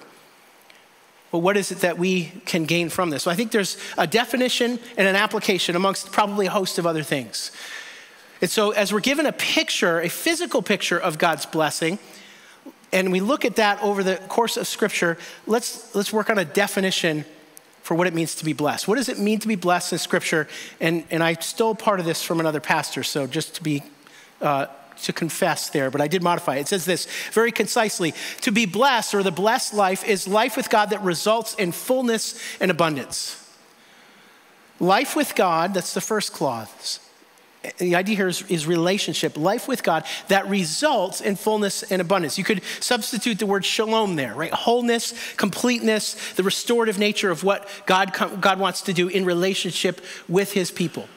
What 1.38 1.58
is 1.58 1.72
it 1.72 1.80
that 1.80 1.98
we 1.98 2.32
can 2.46 2.65
gain 2.65 2.89
from 2.89 3.10
this? 3.10 3.24
So 3.24 3.32
I 3.32 3.36
think 3.36 3.51
there's 3.51 3.77
a 3.98 4.08
definition 4.08 4.80
and 4.98 5.08
an 5.08 5.15
application 5.15 5.75
amongst 5.75 6.12
probably 6.12 6.48
a 6.48 6.51
host 6.51 6.77
of 6.77 6.86
other 6.86 7.04
things. 7.04 7.51
And 8.42 8.50
so, 8.50 8.72
as 8.72 8.92
we're 8.92 9.00
given 9.00 9.25
a 9.25 9.32
picture, 9.32 10.01
a 10.01 10.10
physical 10.10 10.62
picture 10.62 11.00
of 11.00 11.18
God's 11.18 11.46
blessing, 11.46 12.00
and 12.92 13.12
we 13.12 13.20
look 13.20 13.46
at 13.46 13.56
that 13.56 13.82
over 13.82 14.04
the 14.04 14.18
course 14.27 14.58
of 14.58 14.68
Scripture, 14.68 15.18
let's, 15.48 15.94
let's 15.96 16.12
work 16.12 16.30
on 16.30 16.38
a 16.38 16.46
definition 16.46 17.25
for 17.82 17.96
what 17.96 18.08
it 18.08 18.13
means 18.13 18.36
to 18.36 18.46
be 18.46 18.54
blessed. 18.54 18.88
What 18.88 18.96
does 18.96 19.10
it 19.10 19.20
mean 19.20 19.39
to 19.39 19.48
be 19.48 19.56
blessed 19.56 19.94
in 19.94 20.00
Scripture? 20.00 20.48
And, 20.82 21.06
and 21.12 21.24
I 21.24 21.34
stole 21.36 21.75
part 21.75 22.00
of 22.00 22.06
this 22.06 22.24
from 22.24 22.39
another 22.39 22.60
pastor, 22.60 23.04
so 23.04 23.25
just 23.25 23.56
to 23.56 23.63
be 23.63 23.84
uh, 24.42 24.68
to 25.04 25.14
confess 25.14 25.70
there, 25.70 25.92
but 25.92 26.02
I 26.02 26.08
did 26.08 26.24
modify 26.24 26.58
it. 26.58 26.62
It 26.62 26.68
says 26.68 26.86
this 26.86 27.08
very 27.32 27.52
concisely 27.52 28.14
To 28.42 28.52
be 28.52 28.66
blessed 28.66 29.14
or 29.14 29.24
the 29.24 29.32
blessed 29.32 29.74
life 29.74 30.08
is 30.08 30.28
life 30.28 30.58
with 30.58 30.70
God 30.70 30.90
that 30.92 31.02
results 31.02 31.56
in 31.56 31.72
fullness 31.72 32.40
and 32.60 32.72
abundance. 32.72 33.42
Life 34.80 35.16
with 35.16 35.36
God, 35.36 35.74
that's 35.74 35.94
the 35.94 36.02
first 36.02 36.34
clause. 36.34 37.00
The 37.78 37.96
idea 37.96 38.16
here 38.16 38.28
is, 38.28 38.44
is, 38.44 38.68
relationship, 38.68 39.38
life 39.38 39.68
with 39.68 39.82
God 39.82 40.06
that 40.28 40.48
results 40.48 41.22
in 41.22 41.36
fullness 41.36 41.84
and 41.84 42.02
abundance. 42.02 42.38
You 42.38 42.44
could 42.44 42.62
substitute 42.80 43.40
the 43.40 43.46
word 43.46 43.66
shalom 43.66 44.16
there, 44.16 44.36
right? 44.36 44.52
Wholeness, 44.52 45.14
completeness, 45.36 46.34
the 46.34 46.44
restorative 46.44 47.00
nature 47.00 47.32
of 47.32 47.44
what 47.44 47.68
God, 47.86 48.14
God 48.40 48.60
wants 48.60 48.84
to 48.84 48.94
do 48.94 49.08
in 49.08 49.25
relationship 49.25 50.02
with 50.28 50.54
his 50.54 50.70
people. 50.70 51.08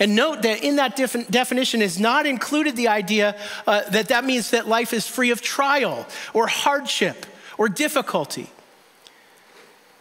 And 0.00 0.14
note 0.14 0.42
that 0.42 0.62
in 0.62 0.76
that 0.76 0.96
definition 1.30 1.82
is 1.82 1.98
not 1.98 2.26
included 2.26 2.76
the 2.76 2.88
idea 2.88 3.36
uh, 3.66 3.88
that 3.90 4.08
that 4.08 4.24
means 4.24 4.50
that 4.50 4.68
life 4.68 4.92
is 4.92 5.06
free 5.06 5.30
of 5.30 5.40
trial 5.40 6.06
or 6.34 6.46
hardship 6.46 7.26
or 7.56 7.68
difficulty. 7.68 8.50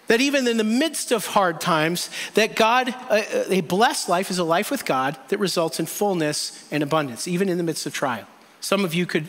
That 0.08 0.22
even 0.22 0.48
in 0.48 0.58
the 0.58 0.64
midst 0.64 1.12
of 1.12 1.26
hard 1.26 1.60
times, 1.60 2.10
that 2.36 2.56
God, 2.56 2.90
uh, 2.90 3.24
uh, 3.34 3.44
a 3.50 3.62
blessed 3.62 4.08
life 4.08 4.32
is 4.32 4.40
a 4.40 4.44
life 4.44 4.72
with 4.72 4.86
God 4.86 5.18
that 5.28 5.38
results 5.38 5.80
in 5.80 5.86
fullness 5.86 6.66
and 6.72 6.82
abundance, 6.82 7.28
even 7.28 7.50
in 7.50 7.58
the 7.58 7.64
midst 7.64 7.86
of 7.86 7.94
trial. 7.94 8.26
Some 8.62 8.86
of 8.86 8.94
you 8.94 9.06
could 9.06 9.28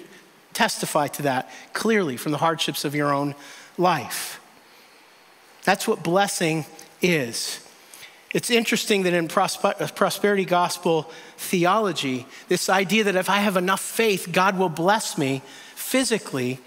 testify 0.55 1.09
to 1.09 1.23
that 1.23 1.51
clearly 1.73 2.17
from 2.17 2.33
the 2.33 2.39
hardships 2.39 2.85
of 2.85 2.95
your 2.95 3.13
own 3.13 3.35
life. 3.77 4.41
That's 5.65 5.87
what 5.89 6.03
blessing 6.03 6.65
is. 7.03 7.61
It's 8.35 8.51
interesting 8.51 9.05
that 9.05 9.15
in 9.15 9.27
prosperity 9.29 10.45
gospel 10.45 11.11
theology, 11.39 12.27
this 12.49 12.69
idea 12.69 13.05
that 13.05 13.17
if 13.17 13.31
I 13.31 13.39
have 13.39 13.57
enough 13.57 13.81
faith, 13.81 14.29
God 14.31 14.59
will 14.59 14.69
bless 14.69 15.17
me 15.17 15.43
physically, 15.75 16.59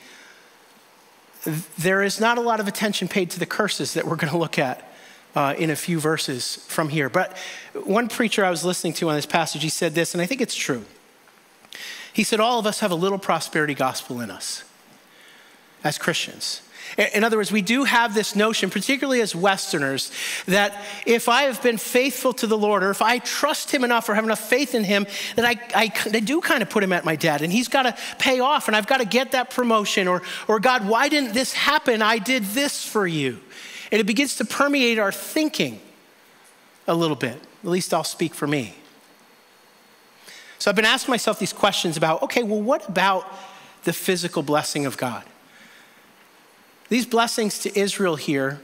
there 1.77 2.01
is 2.01 2.19
not 2.19 2.37
a 2.37 2.41
lot 2.41 2.59
of 2.59 2.67
attention 2.67 3.07
paid 3.07 3.29
to 3.31 3.39
the 3.39 3.45
curses 3.45 3.93
that 3.93 4.05
we're 4.05 4.15
going 4.15 4.31
to 4.31 4.37
look 4.37 4.57
at 4.57 4.91
uh, 5.35 5.53
in 5.57 5.69
a 5.69 5.75
few 5.75 5.99
verses 5.99 6.57
from 6.67 6.89
here. 6.89 7.09
But 7.09 7.37
one 7.73 8.07
preacher 8.07 8.43
I 8.43 8.49
was 8.49 8.65
listening 8.65 8.93
to 8.93 9.09
on 9.09 9.15
this 9.15 9.25
passage, 9.25 9.61
he 9.61 9.69
said 9.69 9.93
this, 9.93 10.13
and 10.13 10.21
I 10.21 10.25
think 10.25 10.41
it's 10.41 10.55
true. 10.55 10.83
He 12.11 12.23
said, 12.23 12.39
All 12.39 12.59
of 12.59 12.65
us 12.65 12.79
have 12.79 12.91
a 12.91 12.95
little 12.95 13.19
prosperity 13.19 13.73
gospel 13.73 14.19
in 14.19 14.29
us 14.29 14.63
as 15.83 15.97
Christians. 15.97 16.61
In 16.98 17.24
other 17.24 17.38
words, 17.38 17.51
we 17.51 17.62
do 17.62 17.83
have 17.86 18.13
this 18.13 18.36
notion, 18.36 18.69
particularly 18.69 19.21
as 19.21 19.36
Westerners, 19.36 20.12
that 20.45 20.83
if 21.05 21.29
I 21.29 21.43
have 21.43 21.62
been 21.63 21.77
faithful 21.77 22.33
to 22.33 22.48
the 22.48 22.57
Lord, 22.57 22.83
or 22.83 22.89
if 22.89 23.01
I 23.01 23.19
trust 23.19 23.71
Him 23.71 23.83
enough 23.83 24.10
or 24.10 24.15
have 24.15 24.24
enough 24.25 24.50
faith 24.50 24.75
in 24.75 24.83
Him, 24.83 25.07
that 25.36 25.45
I, 25.45 25.60
I, 25.74 25.93
I 26.05 26.19
do 26.19 26.41
kind 26.41 26.62
of 26.62 26.69
put 26.69 26.83
Him 26.83 26.91
at 26.91 27.05
my 27.05 27.15
debt, 27.15 27.41
and 27.41 27.51
He's 27.51 27.67
got 27.67 27.83
to 27.83 27.95
pay 28.19 28.39
off, 28.39 28.67
and 28.67 28.75
I've 28.75 28.88
got 28.88 28.98
to 28.98 29.05
get 29.05 29.31
that 29.31 29.50
promotion, 29.51 30.07
or, 30.07 30.21
or 30.48 30.60
God, 30.60 30.88
why 30.88 31.07
didn't 31.07 31.33
this 31.33 31.53
happen? 31.53 32.01
I 32.01 32.17
did 32.17 32.43
this 32.45 32.86
for 32.86 33.07
you. 33.07 33.39
And 33.91 34.00
it 34.00 34.05
begins 34.05 34.36
to 34.38 34.45
permeate 34.45 35.00
our 35.00 35.12
thinking 35.12 35.79
a 36.88 36.95
little 36.95 37.15
bit. 37.15 37.36
At 37.63 37.69
least 37.69 37.93
I'll 37.93 38.03
speak 38.03 38.33
for 38.33 38.48
me. 38.48 38.75
So 40.60 40.69
I've 40.69 40.75
been 40.75 40.86
asking 40.86 41.12
myself 41.12 41.39
these 41.39 41.53
questions 41.53 41.98
about 41.98 42.21
okay, 42.24 42.43
well, 42.43 42.62
what 42.62 42.88
about 42.88 43.25
the 43.83 43.93
physical 43.93 44.43
blessing 44.43 44.86
of 44.86 44.98
God? 44.98 45.24
These 46.91 47.05
blessings 47.05 47.60
to 47.60 47.79
Israel 47.79 48.17
here 48.17 48.60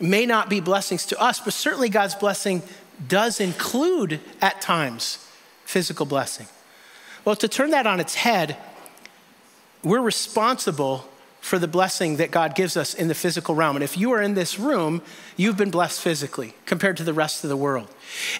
may 0.00 0.26
not 0.26 0.50
be 0.50 0.58
blessings 0.58 1.06
to 1.06 1.20
us, 1.20 1.38
but 1.38 1.52
certainly 1.52 1.88
God's 1.88 2.16
blessing 2.16 2.64
does 3.06 3.38
include 3.38 4.18
at 4.40 4.60
times 4.60 5.24
physical 5.64 6.04
blessing. 6.04 6.48
Well, 7.24 7.36
to 7.36 7.46
turn 7.46 7.70
that 7.70 7.86
on 7.86 8.00
its 8.00 8.16
head, 8.16 8.56
we're 9.84 10.00
responsible 10.00 11.08
for 11.40 11.58
the 11.58 11.68
blessing 11.68 12.16
that 12.16 12.30
God 12.30 12.54
gives 12.54 12.76
us 12.76 12.94
in 12.94 13.08
the 13.08 13.14
physical 13.14 13.54
realm. 13.54 13.76
And 13.76 13.82
if 13.82 13.96
you 13.96 14.12
are 14.12 14.20
in 14.20 14.34
this 14.34 14.58
room, 14.58 15.02
you've 15.36 15.56
been 15.56 15.70
blessed 15.70 16.00
physically 16.00 16.54
compared 16.66 16.96
to 16.98 17.04
the 17.04 17.12
rest 17.12 17.44
of 17.44 17.50
the 17.50 17.56
world. 17.56 17.88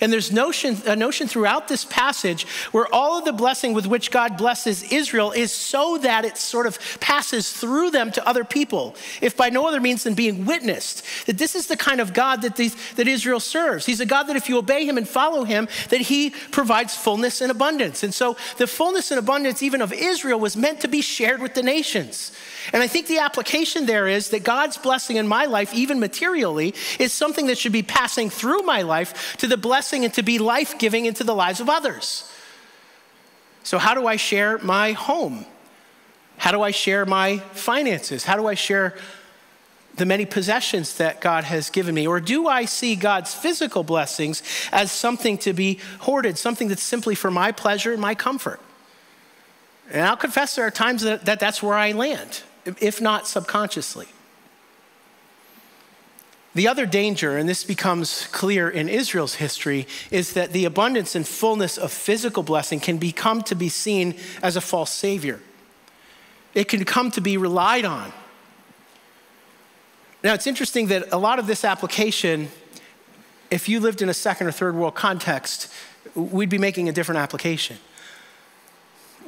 And 0.00 0.12
there's 0.12 0.32
notion, 0.32 0.76
a 0.86 0.96
notion 0.96 1.28
throughout 1.28 1.68
this 1.68 1.84
passage 1.84 2.46
where 2.72 2.92
all 2.92 3.18
of 3.18 3.24
the 3.24 3.32
blessing 3.32 3.72
with 3.72 3.86
which 3.86 4.10
God 4.10 4.36
blesses 4.36 4.82
Israel 4.92 5.32
is 5.32 5.52
so 5.52 5.98
that 5.98 6.24
it 6.24 6.36
sort 6.36 6.66
of 6.66 6.78
passes 7.00 7.52
through 7.52 7.90
them 7.90 8.10
to 8.12 8.26
other 8.26 8.44
people, 8.44 8.96
if 9.20 9.36
by 9.36 9.50
no 9.50 9.66
other 9.66 9.80
means 9.80 10.04
than 10.04 10.14
being 10.14 10.44
witnessed. 10.44 11.04
That 11.26 11.38
this 11.38 11.54
is 11.54 11.66
the 11.66 11.76
kind 11.76 12.00
of 12.00 12.12
God 12.12 12.42
that, 12.42 12.56
these, 12.56 12.76
that 12.94 13.06
Israel 13.06 13.40
serves. 13.40 13.86
He's 13.86 14.00
a 14.00 14.06
God 14.06 14.24
that 14.24 14.36
if 14.36 14.48
you 14.48 14.58
obey 14.58 14.86
him 14.86 14.98
and 14.98 15.08
follow 15.08 15.44
him, 15.44 15.68
that 15.90 16.00
he 16.00 16.30
provides 16.30 16.96
fullness 16.96 17.40
and 17.40 17.50
abundance. 17.50 18.02
And 18.02 18.12
so 18.12 18.36
the 18.56 18.66
fullness 18.66 19.10
and 19.10 19.18
abundance 19.18 19.62
even 19.62 19.82
of 19.82 19.92
Israel 19.92 20.40
was 20.40 20.56
meant 20.56 20.80
to 20.80 20.88
be 20.88 21.00
shared 21.00 21.40
with 21.40 21.54
the 21.54 21.62
nations. 21.62 22.32
And 22.72 22.82
I 22.82 22.86
think 22.86 23.06
the 23.06 23.18
application 23.18 23.86
there 23.86 24.06
is 24.06 24.30
that 24.30 24.44
God's 24.44 24.76
blessing 24.76 25.16
in 25.16 25.26
my 25.26 25.46
life, 25.46 25.72
even 25.72 26.00
materially, 26.00 26.74
is 26.98 27.12
something 27.12 27.46
that 27.46 27.58
should 27.58 27.72
be 27.72 27.82
passing 27.82 28.30
through 28.30 28.62
my 28.62 28.82
life 28.82 29.36
to 29.38 29.46
the 29.46 29.56
blessing 29.56 30.04
and 30.04 30.12
to 30.14 30.22
be 30.22 30.38
life 30.38 30.78
giving 30.78 31.06
into 31.06 31.24
the 31.24 31.34
lives 31.34 31.60
of 31.60 31.68
others. 31.68 32.30
So, 33.62 33.78
how 33.78 33.94
do 33.94 34.06
I 34.06 34.16
share 34.16 34.58
my 34.58 34.92
home? 34.92 35.46
How 36.36 36.52
do 36.52 36.62
I 36.62 36.70
share 36.70 37.04
my 37.04 37.38
finances? 37.38 38.24
How 38.24 38.36
do 38.36 38.46
I 38.46 38.54
share 38.54 38.96
the 39.96 40.06
many 40.06 40.24
possessions 40.24 40.96
that 40.98 41.20
God 41.20 41.44
has 41.44 41.68
given 41.70 41.94
me? 41.94 42.06
Or 42.06 42.20
do 42.20 42.46
I 42.46 42.64
see 42.64 42.94
God's 42.94 43.34
physical 43.34 43.82
blessings 43.82 44.42
as 44.72 44.92
something 44.92 45.36
to 45.38 45.52
be 45.52 45.80
hoarded, 46.00 46.38
something 46.38 46.68
that's 46.68 46.82
simply 46.82 47.14
for 47.14 47.30
my 47.30 47.50
pleasure 47.50 47.92
and 47.92 48.00
my 48.00 48.14
comfort? 48.14 48.60
And 49.90 50.02
I'll 50.02 50.16
confess 50.16 50.54
there 50.54 50.66
are 50.66 50.70
times 50.70 51.02
that, 51.02 51.24
that 51.24 51.40
that's 51.40 51.62
where 51.62 51.74
I 51.74 51.92
land 51.92 52.42
if 52.80 53.00
not 53.00 53.26
subconsciously. 53.26 54.08
The 56.54 56.66
other 56.66 56.86
danger, 56.86 57.36
and 57.36 57.48
this 57.48 57.62
becomes 57.62 58.26
clear 58.32 58.68
in 58.68 58.88
Israel's 58.88 59.34
history, 59.34 59.86
is 60.10 60.32
that 60.32 60.52
the 60.52 60.64
abundance 60.64 61.14
and 61.14 61.26
fullness 61.26 61.78
of 61.78 61.92
physical 61.92 62.42
blessing 62.42 62.80
can 62.80 62.98
become 62.98 63.42
to 63.42 63.54
be 63.54 63.68
seen 63.68 64.16
as 64.42 64.56
a 64.56 64.60
false 64.60 64.90
savior. 64.90 65.40
It 66.54 66.64
can 66.64 66.84
come 66.84 67.10
to 67.12 67.20
be 67.20 67.36
relied 67.36 67.84
on. 67.84 68.12
Now, 70.24 70.34
it's 70.34 70.48
interesting 70.48 70.88
that 70.88 71.12
a 71.12 71.18
lot 71.18 71.38
of 71.38 71.46
this 71.46 71.64
application, 71.64 72.48
if 73.50 73.68
you 73.68 73.78
lived 73.78 74.02
in 74.02 74.08
a 74.08 74.14
second 74.14 74.48
or 74.48 74.50
third 74.50 74.74
world 74.74 74.96
context, 74.96 75.72
we'd 76.16 76.48
be 76.48 76.58
making 76.58 76.88
a 76.88 76.92
different 76.92 77.20
application. 77.20 77.76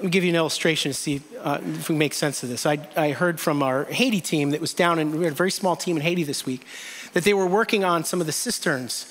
Give 0.09 0.25
you 0.25 0.31
an 0.31 0.37
illustration 0.37 0.93
to 0.93 0.97
see 0.97 1.21
uh, 1.41 1.59
if 1.63 1.91
we 1.91 1.95
make 1.95 2.15
sense 2.15 2.43
of 2.43 2.49
this. 2.49 2.65
I, 2.65 2.79
I 2.97 3.11
heard 3.11 3.39
from 3.39 3.63
our 3.63 3.85
Haiti 3.85 4.23
team 4.23 4.51
that 4.51 4.61
was 4.61 4.73
down 4.73 4.99
in, 4.99 5.19
we 5.19 5.25
had 5.25 5.35
a 5.35 5.37
very 5.37 5.51
small 5.51 5.77
team 5.77 5.97
in 5.97 6.03
Haiti 6.03 6.25
this 6.25 6.47
week, 6.47 6.65
that 7.13 7.25
they 7.25 7.35
were 7.35 7.47
working 7.47 7.85
on 7.85 8.05
some 8.05 8.21
of 8.21 8.27
the 8.27 8.33
cisterns 8.33 9.07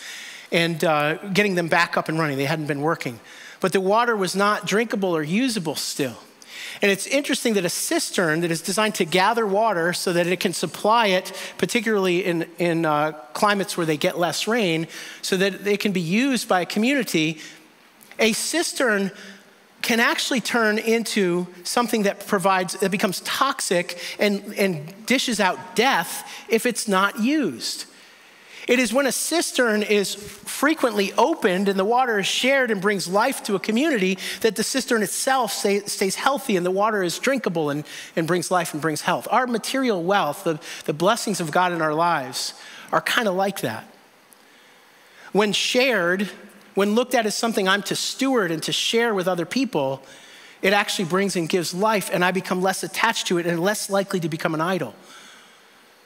and 0.51 0.83
uh, 0.83 1.17
getting 1.27 1.53
them 1.53 1.67
back 1.67 1.95
up 1.95 2.09
and 2.09 2.17
running. 2.17 2.37
They 2.37 2.45
hadn't 2.45 2.65
been 2.65 2.81
working. 2.81 3.19
But 3.59 3.71
the 3.71 3.81
water 3.81 4.15
was 4.15 4.35
not 4.35 4.65
drinkable 4.65 5.15
or 5.15 5.21
usable 5.21 5.75
still. 5.75 6.17
And 6.81 6.91
it's 6.91 7.05
interesting 7.05 7.53
that 7.53 7.65
a 7.65 7.69
cistern 7.69 8.41
that 8.41 8.49
is 8.49 8.61
designed 8.61 8.95
to 8.95 9.05
gather 9.05 9.45
water 9.45 9.93
so 9.93 10.13
that 10.13 10.25
it 10.25 10.39
can 10.39 10.53
supply 10.53 11.07
it, 11.07 11.31
particularly 11.57 12.25
in, 12.25 12.47
in 12.57 12.85
uh, 12.85 13.11
climates 13.33 13.77
where 13.77 13.85
they 13.85 13.97
get 13.97 14.17
less 14.17 14.47
rain, 14.47 14.87
so 15.21 15.37
that 15.37 15.67
it 15.67 15.79
can 15.81 15.91
be 15.91 16.01
used 16.01 16.47
by 16.47 16.61
a 16.61 16.65
community, 16.65 17.39
a 18.17 18.33
cistern 18.33 19.11
can 19.89 19.99
actually 19.99 20.39
turn 20.39 20.77
into 20.77 21.47
something 21.63 22.03
that 22.03 22.27
provides, 22.27 22.75
that 22.75 22.91
becomes 22.91 23.21
toxic 23.21 23.97
and, 24.19 24.53
and 24.53 24.93
dishes 25.07 25.39
out 25.39 25.75
death 25.75 26.31
if 26.47 26.67
it's 26.67 26.87
not 26.87 27.19
used. 27.19 27.85
It 28.67 28.77
is 28.77 28.93
when 28.93 29.07
a 29.07 29.11
cistern 29.11 29.81
is 29.81 30.13
frequently 30.13 31.11
opened 31.13 31.69
and 31.69 31.79
the 31.79 31.85
water 31.85 32.19
is 32.19 32.27
shared 32.27 32.69
and 32.69 32.79
brings 32.79 33.07
life 33.07 33.41
to 33.45 33.55
a 33.55 33.59
community 33.59 34.19
that 34.41 34.55
the 34.55 34.61
cistern 34.61 35.01
itself 35.01 35.51
stay, 35.51 35.79
stays 35.79 36.13
healthy 36.13 36.55
and 36.55 36.63
the 36.63 36.69
water 36.69 37.01
is 37.01 37.17
drinkable 37.17 37.71
and, 37.71 37.83
and 38.15 38.27
brings 38.27 38.51
life 38.51 38.73
and 38.73 38.83
brings 38.83 39.01
health. 39.01 39.27
Our 39.31 39.47
material 39.47 40.03
wealth, 40.03 40.43
the, 40.43 40.59
the 40.85 40.93
blessings 40.93 41.41
of 41.41 41.49
God 41.49 41.71
in 41.71 41.81
our 41.81 41.95
lives, 41.95 42.53
are 42.91 43.01
kind 43.01 43.27
of 43.27 43.33
like 43.33 43.61
that. 43.61 43.91
When 45.31 45.51
shared, 45.51 46.29
when 46.79 46.95
looked 46.95 47.13
at 47.13 47.25
as 47.25 47.35
something 47.35 47.67
I'm 47.67 47.83
to 47.83 47.95
steward 47.95 48.51
and 48.51 48.63
to 48.63 48.71
share 48.71 49.13
with 49.13 49.27
other 49.27 49.45
people, 49.45 50.01
it 50.61 50.71
actually 50.71 51.09
brings 51.09 51.35
and 51.35 51.49
gives 51.49 51.73
life, 51.73 52.09
and 52.13 52.23
I 52.23 52.31
become 52.31 52.61
less 52.61 52.83
attached 52.83 53.27
to 53.27 53.37
it 53.37 53.45
and 53.45 53.59
less 53.59 53.89
likely 53.89 54.21
to 54.21 54.29
become 54.29 54.53
an 54.53 54.61
idol. 54.61 54.95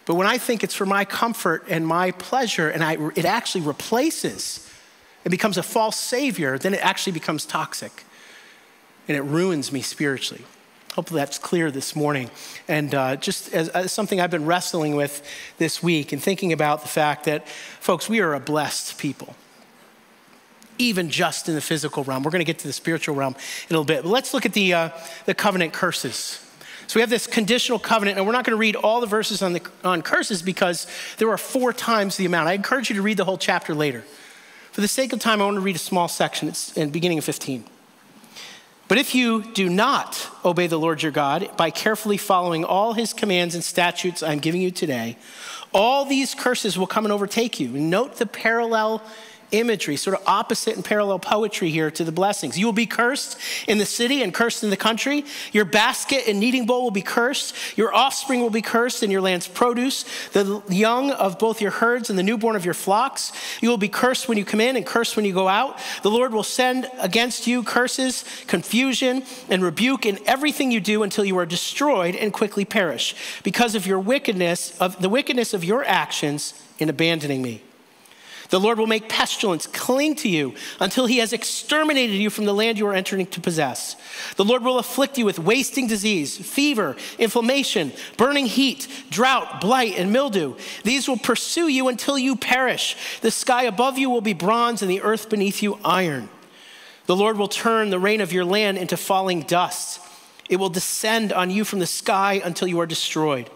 But 0.08 0.16
when 0.16 0.26
I 0.26 0.40
think 0.40 0.64
it's 0.64 0.74
for 0.74 0.88
my 0.88 1.06
comfort 1.06 1.66
and 1.70 1.86
my 1.86 2.10
pleasure, 2.10 2.70
and 2.70 2.84
I, 2.84 2.94
it 3.16 3.24
actually 3.24 3.62
replaces, 3.62 4.68
it 5.24 5.30
becomes 5.30 5.60
a 5.60 5.64
false 5.64 5.96
savior, 5.96 6.58
then 6.58 6.74
it 6.74 6.84
actually 6.84 7.14
becomes 7.14 7.46
toxic 7.46 8.04
and 9.08 9.16
it 9.16 9.22
ruins 9.22 9.72
me 9.72 9.84
spiritually. 9.84 10.44
Hopefully 10.96 11.20
that's 11.20 11.38
clear 11.38 11.70
this 11.70 11.96
morning. 11.96 12.32
And 12.68 12.96
uh, 12.96 13.16
just 13.18 13.54
as, 13.54 13.70
as, 13.70 13.92
something 13.92 14.20
I've 14.20 14.32
been 14.32 14.48
wrestling 14.48 14.96
with 14.96 15.22
this 15.60 15.84
week 15.84 16.14
and 16.14 16.20
thinking 16.20 16.52
about 16.52 16.82
the 16.82 16.88
fact 16.88 17.26
that, 17.26 17.48
folks, 17.48 18.10
we 18.10 18.22
are 18.22 18.34
a 18.34 18.40
blessed 18.40 18.98
people 18.98 19.36
even 20.78 21.10
just 21.10 21.50
in 21.50 21.56
the 21.56 21.62
physical 21.62 22.04
realm. 22.04 22.24
We're 22.24 22.32
going 22.32 22.40
to 22.40 22.46
get 22.46 22.60
to 22.60 22.68
the 22.68 22.74
spiritual 22.74 23.16
realm 23.16 23.34
in 23.34 23.76
a 23.76 23.80
little 23.80 23.86
bit. 23.86 24.04
But 24.04 24.10
let's 24.10 24.34
look 24.34 24.46
at 24.46 24.54
the, 24.54 24.74
uh, 24.74 24.90
the 25.26 25.34
covenant 25.34 25.74
curses. 25.74 26.40
So 26.88 26.98
we 26.98 27.02
have 27.02 27.10
this 27.10 27.28
conditional 27.28 27.80
covenant, 27.80 28.18
and 28.18 28.28
we're 28.28 28.34
not 28.34 28.46
going 28.46 28.56
to 28.56 28.60
read 28.60 28.76
all 28.76 29.02
the 29.02 29.08
verses 29.08 29.42
on, 29.42 29.54
the, 29.54 29.62
on 29.84 30.02
curses 30.02 30.42
because 30.42 30.88
there 31.18 31.30
are 31.30 31.38
four 31.38 31.74
times 31.74 32.18
the 32.18 32.26
amount. 32.26 32.50
I 32.50 32.54
encourage 32.54 32.90
you 32.90 32.96
to 32.96 33.02
read 33.02 33.18
the 33.18 33.26
whole 33.26 33.38
chapter 33.38 33.74
later. 33.74 34.04
For 34.72 34.82
the 34.82 34.88
sake 34.88 35.14
of 35.14 35.20
time, 35.20 35.42
I 35.42 35.46
want 35.46 35.56
to 35.56 35.62
read 35.62 35.76
a 35.76 35.80
small 35.80 36.08
section. 36.08 36.48
It's 36.48 36.76
in 36.76 36.90
beginning 36.90 37.20
of 37.20 37.24
15. 37.24 37.64
But 38.88 38.98
if 38.98 39.16
you 39.16 39.44
do 39.54 39.70
not 39.70 40.30
obey 40.44 40.68
the 40.68 40.78
Lord 40.78 41.02
your 41.02 41.12
God 41.12 41.50
by 41.58 41.72
carefully 41.72 42.18
following 42.18 42.66
all 42.66 42.94
his 42.94 43.14
commands 43.14 43.56
and 43.56 43.64
statutes 43.64 44.22
I'm 44.22 44.40
giving 44.40 44.62
you 44.62 44.72
today, 44.72 45.18
all 45.74 46.06
these 46.06 46.36
curses 46.36 46.78
will 46.78 46.88
come 46.88 47.06
and 47.06 47.12
overtake 47.12 47.60
you. 47.60 47.70
Note 47.70 48.18
the 48.18 48.26
parallel 48.26 49.02
imagery, 49.54 49.96
sort 49.96 50.20
of 50.20 50.24
opposite 50.28 50.76
and 50.76 50.84
parallel 50.84 51.20
poetry 51.20 51.70
here 51.70 51.90
to 51.92 52.04
the 52.04 52.12
blessings. 52.12 52.58
You 52.58 52.66
will 52.66 52.74
be 52.74 52.86
cursed 52.86 53.38
in 53.68 53.78
the 53.78 53.86
city 53.86 54.22
and 54.22 54.34
cursed 54.34 54.64
in 54.64 54.70
the 54.70 54.78
country. 54.78 55.24
Your 55.52 55.66
basket 55.66 56.24
and 56.28 56.40
kneading 56.40 56.66
bowl 56.66 56.84
will 56.84 56.92
be 56.92 57.02
cursed. 57.02 57.56
Your 57.78 57.94
offspring 57.94 58.42
will 58.42 58.50
be 58.50 58.62
cursed 58.62 59.04
in 59.04 59.12
your 59.12 59.22
land's 59.22 59.48
produce, 59.48 60.04
the 60.32 60.62
young 60.70 61.12
of 61.12 61.40
both 61.40 61.62
your 61.62 61.72
herds 61.72 62.10
and 62.10 62.20
the 62.20 62.24
newborn 62.24 62.56
of 62.56 62.66
your 62.66 62.74
flocks. 62.74 63.32
You 63.62 63.70
will 63.70 63.78
be 63.78 63.90
cursed 63.90 64.28
when 64.28 64.38
you 64.38 64.46
come 64.46 64.60
in 64.60 64.76
and 64.76 64.86
cursed 64.86 65.16
when 65.16 65.26
you 65.26 65.34
go 65.34 65.48
out. 65.48 65.80
The 66.02 66.12
Lord 66.12 66.34
will 66.34 66.44
send 66.44 66.90
against 67.00 67.48
you 67.48 67.64
curses, 67.64 68.26
confusion, 68.48 69.24
and 69.50 69.64
rebuke 69.64 70.06
in 70.06 70.20
everything 70.26 70.72
you 70.72 70.80
do 70.80 71.04
until 71.04 71.24
you 71.24 71.38
are 71.38 71.46
destroyed 71.46 72.16
and 72.16 72.34
quickly 72.34 72.66
perish 72.66 73.16
because 73.44 73.76
of 73.76 73.86
your 73.86 74.00
wickedness, 74.00 74.78
of 74.80 75.02
the 75.02 75.10
wickedness 75.10 75.54
of 75.54 75.64
your 75.64 75.84
actions 75.86 76.54
in 76.80 76.90
abandoning 76.90 77.42
me. 77.42 77.62
The 78.54 78.60
Lord 78.60 78.78
will 78.78 78.86
make 78.86 79.10
pestilence 79.10 79.66
cling 79.66 80.16
to 80.18 80.30
you 80.30 80.54
until 80.80 81.08
he 81.08 81.18
has 81.18 81.34
exterminated 81.34 82.18
you 82.18 82.30
from 82.30 82.46
the 82.46 82.54
land 82.54 82.78
you 82.78 82.86
are 82.86 82.94
entering 82.94 83.26
to 83.26 83.42
possess. 83.42 83.96
The 84.36 84.46
Lord 84.46 84.64
will 84.64 84.78
afflict 84.78 85.18
you 85.18 85.26
with 85.26 85.40
wasting 85.40 85.88
disease, 85.88 86.38
fever, 86.38 86.96
inflammation, 87.18 87.92
burning 88.16 88.46
heat, 88.46 88.88
drought, 89.10 89.60
blight, 89.60 89.96
and 89.98 90.14
mildew. 90.14 90.56
These 90.84 91.08
will 91.08 91.18
pursue 91.18 91.68
you 91.68 91.88
until 91.88 92.16
you 92.16 92.36
perish. 92.36 92.96
The 93.22 93.32
sky 93.32 93.64
above 93.64 93.98
you 93.98 94.12
will 94.12 94.22
be 94.22 94.34
bronze 94.34 94.84
and 94.84 94.92
the 94.92 95.02
earth 95.02 95.32
beneath 95.32 95.64
you 95.64 95.80
iron. 95.84 96.30
The 97.08 97.16
Lord 97.16 97.40
will 97.40 97.48
turn 97.48 97.90
the 97.90 97.98
rain 97.98 98.22
of 98.22 98.32
your 98.32 98.46
land 98.46 98.78
into 98.78 98.98
falling 98.98 99.42
dust. 99.42 100.00
It 100.48 100.58
will 100.58 100.70
descend 100.70 101.34
on 101.34 101.50
you 101.50 101.64
from 101.64 101.80
the 101.80 101.88
sky 101.88 102.40
until 102.46 102.68
you 102.68 102.80
are 102.82 102.86
destroyed. 102.86 103.50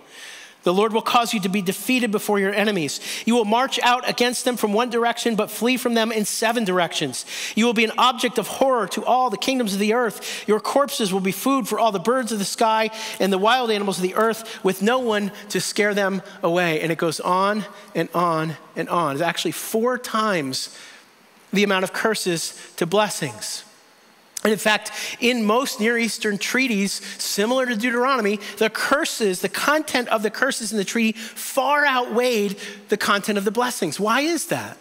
The 0.67 0.73
Lord 0.73 0.91
will 0.91 1.01
cause 1.01 1.33
you 1.33 1.39
to 1.39 1.47
be 1.47 1.61
defeated 1.61 2.11
before 2.11 2.41
your 2.41 2.53
enemies. 2.53 2.99
You 3.25 3.35
will 3.35 3.45
march 3.45 3.79
out 3.83 4.09
against 4.09 4.43
them 4.43 4.57
from 4.57 4.73
one 4.73 4.89
direction, 4.89 5.37
but 5.37 5.49
flee 5.49 5.77
from 5.77 5.93
them 5.93 6.11
in 6.11 6.25
seven 6.25 6.65
directions. 6.65 7.23
You 7.55 7.65
will 7.65 7.73
be 7.73 7.85
an 7.85 7.93
object 7.97 8.37
of 8.37 8.47
horror 8.47 8.85
to 8.87 9.05
all 9.05 9.29
the 9.29 9.37
kingdoms 9.37 9.71
of 9.71 9.79
the 9.79 9.93
earth. 9.93 10.45
Your 10.45 10.59
corpses 10.59 11.13
will 11.13 11.21
be 11.21 11.31
food 11.31 11.69
for 11.69 11.79
all 11.79 11.93
the 11.93 11.99
birds 11.99 12.33
of 12.33 12.39
the 12.39 12.43
sky 12.43 12.89
and 13.17 13.31
the 13.31 13.37
wild 13.37 13.71
animals 13.71 13.95
of 13.95 14.01
the 14.01 14.15
earth, 14.15 14.61
with 14.61 14.81
no 14.81 14.99
one 14.99 15.31
to 15.51 15.61
scare 15.61 15.93
them 15.93 16.21
away. 16.43 16.81
And 16.81 16.91
it 16.91 16.97
goes 16.97 17.21
on 17.21 17.63
and 17.95 18.09
on 18.13 18.57
and 18.75 18.89
on. 18.89 19.13
It's 19.13 19.21
actually 19.21 19.53
four 19.53 19.97
times 19.97 20.77
the 21.53 21.63
amount 21.63 21.85
of 21.85 21.93
curses 21.93 22.61
to 22.75 22.85
blessings. 22.85 23.63
And 24.43 24.53
in 24.53 24.59
fact, 24.59 24.91
in 25.19 25.43
most 25.43 25.79
Near 25.79 25.97
Eastern 25.97 26.37
treaties, 26.37 27.01
similar 27.21 27.65
to 27.65 27.75
Deuteronomy, 27.75 28.39
the 28.57 28.69
curses, 28.69 29.41
the 29.41 29.49
content 29.49 30.07
of 30.09 30.23
the 30.23 30.29
curses 30.29 30.71
in 30.71 30.77
the 30.77 30.85
treaty 30.85 31.17
far 31.17 31.85
outweighed 31.85 32.57
the 32.89 32.97
content 32.97 33.37
of 33.37 33.45
the 33.45 33.51
blessings. 33.51 33.99
Why 33.99 34.21
is 34.21 34.47
that? 34.47 34.77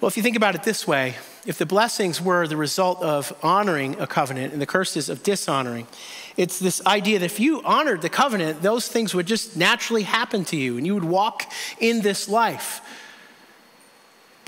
Well, 0.00 0.08
if 0.08 0.16
you 0.16 0.22
think 0.22 0.36
about 0.36 0.54
it 0.54 0.62
this 0.62 0.86
way, 0.86 1.16
if 1.44 1.58
the 1.58 1.66
blessings 1.66 2.20
were 2.20 2.46
the 2.46 2.56
result 2.56 3.02
of 3.02 3.36
honoring 3.42 3.98
a 4.00 4.06
covenant 4.06 4.52
and 4.52 4.60
the 4.60 4.66
curses 4.66 5.08
of 5.08 5.22
dishonoring, 5.22 5.86
it's 6.36 6.58
this 6.58 6.84
idea 6.86 7.18
that 7.18 7.26
if 7.26 7.40
you 7.40 7.62
honored 7.62 8.00
the 8.00 8.08
covenant, 8.08 8.62
those 8.62 8.88
things 8.88 9.14
would 9.14 9.26
just 9.26 9.56
naturally 9.56 10.02
happen 10.02 10.44
to 10.46 10.56
you 10.56 10.78
and 10.78 10.86
you 10.86 10.94
would 10.94 11.04
walk 11.04 11.50
in 11.78 12.00
this 12.00 12.28
life. 12.28 12.80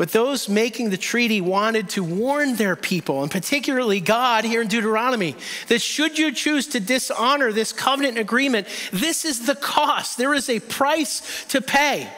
But 0.03 0.11
those 0.11 0.49
making 0.49 0.91
the 0.91 0.97
treaty 0.97 1.41
wanted 1.41 1.91
to 1.91 2.03
warn 2.03 2.57
their 2.57 2.75
people, 2.75 3.23
and 3.23 3.31
particularly 3.31 4.01
God 4.01 4.45
here 4.45 4.61
in 4.61 4.67
Deuteronomy, 4.67 5.37
that 5.69 5.81
should 5.81 6.19
you 6.19 6.33
choose 6.33 6.67
to 6.71 6.81
dishonor 6.81 7.53
this 7.53 7.73
covenant 7.73 8.19
agreement, 8.19 8.67
this 8.93 9.25
is 9.25 9.47
the 9.47 9.55
cost. 9.55 10.19
There 10.19 10.35
is 10.35 10.51
a 10.51 10.59
price 10.59 11.45
to 11.51 11.61
pay 11.61 12.09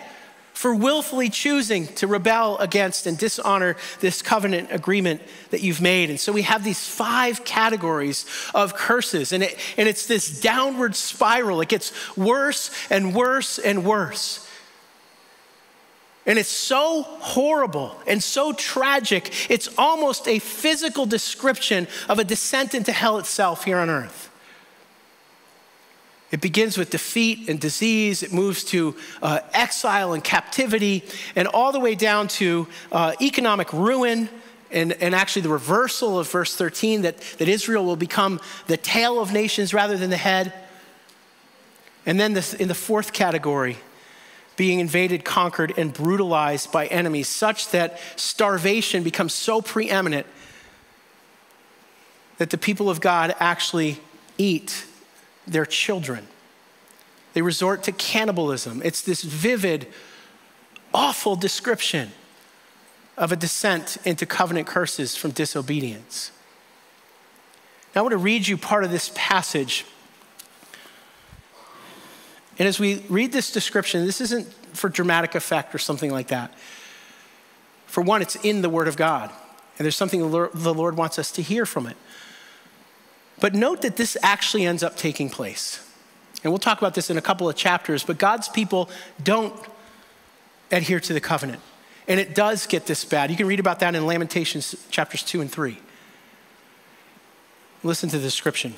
for 0.55 0.75
willfully 0.75 1.29
choosing 1.29 1.87
to 1.89 2.07
rebel 2.07 2.57
against 2.57 3.07
and 3.07 3.19
dishonor 3.19 3.77
this 4.01 4.23
covenant 4.23 4.69
agreement 4.71 5.21
that 5.51 5.61
you've 5.61 5.83
made. 5.83 6.09
And 6.09 6.19
so 6.19 6.33
we 6.33 6.41
have 6.41 6.65
these 6.65 6.89
five 6.89 7.45
categories 7.45 8.25
of 8.55 8.75
curses, 8.75 9.31
and, 9.35 9.43
it, 9.43 9.59
and 9.77 9.87
it's 9.87 10.07
this 10.07 10.41
downward 10.41 10.97
spiral. 10.97 11.61
It 11.61 11.69
gets 11.69 11.93
worse 12.17 12.71
and 12.89 13.15
worse 13.15 13.59
and 13.59 13.85
worse. 13.85 14.44
And 16.27 16.39
it's 16.39 16.49
so 16.49 17.03
horrible 17.03 17.97
and 18.07 18.23
so 18.23 18.53
tragic, 18.53 19.51
it's 19.51 19.69
almost 19.77 20.27
a 20.27 20.39
physical 20.39 21.05
description 21.05 21.87
of 22.09 22.19
a 22.19 22.25
descent 22.25 22.75
into 22.75 22.93
hell 22.93 23.19
itself 23.19 23.65
here 23.65 23.79
on 23.79 23.91
earth. 23.91 24.31
It 26.31 26.41
begins 26.41 26.77
with 26.77 26.91
defeat 26.91 27.49
and 27.49 27.61
disease, 27.61 28.23
it 28.23 28.33
moves 28.33 28.65
to 28.65 28.97
uh, 29.23 29.41
exile 29.53 30.15
and 30.15 30.25
captivity, 30.25 31.05
and 31.37 31.47
all 31.47 31.71
the 31.71 31.79
way 31.79 31.95
down 31.95 32.27
to 32.29 32.67
uh, 32.91 33.13
economic 33.21 33.73
ruin. 33.73 34.29
And, 34.73 34.95
and 34.95 35.15
actually, 35.15 35.43
the 35.43 35.51
reversal 35.51 36.19
of 36.19 36.29
verse 36.29 36.57
13 36.57 37.03
that, 37.03 37.21
that 37.39 37.49
Israel 37.49 37.85
will 37.85 37.95
become 37.95 38.41
the 38.67 38.77
tail 38.77 39.21
of 39.21 39.33
nations 39.33 39.73
rather 39.73 39.97
than 39.97 40.11
the 40.11 40.17
head. 40.17 40.53
And 42.05 42.19
then, 42.19 42.33
this, 42.33 42.53
in 42.53 42.67
the 42.67 42.75
fourth 42.75 43.13
category, 43.13 43.77
being 44.57 44.81
invaded, 44.81 45.25
conquered, 45.25 45.73
and 45.77 45.93
brutalized 45.93 46.71
by 46.71 46.87
enemies, 46.87 47.29
such 47.29 47.71
that 47.71 47.99
starvation 48.17 49.03
becomes 49.03 49.35
so 49.35 49.61
preeminent 49.61 50.27
that 52.39 52.51
the 52.51 52.59
people 52.59 52.91
of 52.91 53.01
God 53.01 53.35
actually 53.39 54.01
eat 54.39 54.87
their 55.47 55.67
children. 55.67 56.27
They 57.33 57.43
resort 57.43 57.83
to 57.85 57.93
cannibalism. 57.93 58.81
It's 58.85 59.03
this 59.03 59.23
vivid, 59.23 59.89
awful 60.93 61.37
description 61.37 62.13
of 63.17 63.33
a 63.33 63.37
descent 63.37 63.97
into 64.05 64.27
covenant 64.27 64.67
curses 64.67 65.17
from 65.17 65.33
disobedience. 65.33 66.31
Now, 67.95 68.01
I 68.01 68.03
want 68.03 68.13
to 68.13 68.19
read 68.19 68.49
you 68.49 68.57
part 68.57 68.85
of 68.85 68.91
this 68.91 69.13
passage 69.15 69.85
and 72.59 72.69
as 72.69 72.79
we 72.79 73.05
read 73.09 73.33
this 73.33 73.51
description, 73.51 74.05
this 74.05 74.21
isn't 74.21 74.53
for 74.75 74.89
dramatic 74.89 75.35
effect 75.35 75.75
or 75.75 75.79
something 75.79 76.11
like 76.11 76.29
that. 76.29 76.53
For 77.87 78.01
one, 78.03 78.23
it's 78.23 78.37
in 78.37 78.63
the 78.63 78.69
Word 78.69 78.89
of 78.89 78.97
God, 78.97 79.31
and 79.79 79.85
there's 79.85 79.97
something 79.97 80.21
the 80.21 80.75
Lord 80.75 80.97
wants 80.97 81.19
us 81.19 81.31
to 81.33 81.43
hear 81.43 81.67
from 81.67 81.87
it. 81.87 81.97
But 83.41 83.55
note 83.55 83.83
that 83.83 83.97
this 83.97 84.17
actually 84.23 84.65
ends 84.67 84.83
up 84.83 84.97
taking 84.97 85.29
place. 85.31 85.81
And 86.43 86.53
we'll 86.53 86.59
talk 86.59 86.79
about 86.79 86.95
this 86.95 87.11
in 87.11 87.17
a 87.17 87.23
couple 87.23 87.49
of 87.49 87.57
chapters, 87.57 88.05
but 88.05 88.19
God's 88.19 88.49
people 88.49 88.91
don't 89.23 89.55
adhere 90.71 91.01
to 91.01 91.13
the 91.13 91.21
covenant. 91.21 91.61
And 92.07 92.21
it 92.21 92.35
does 92.35 92.67
get 92.67 92.87
this 92.87 93.05
bad. 93.05 93.31
You 93.31 93.37
can 93.37 93.47
read 93.47 93.61
about 93.61 93.81
that 93.81 93.95
in 93.95 94.07
Lamentations 94.07 94.75
chapters 94.91 95.23
2 95.23 95.41
and 95.41 95.51
3. 95.51 95.79
Listen 97.83 98.09
to 98.11 98.19
the 98.19 98.23
description. 98.23 98.75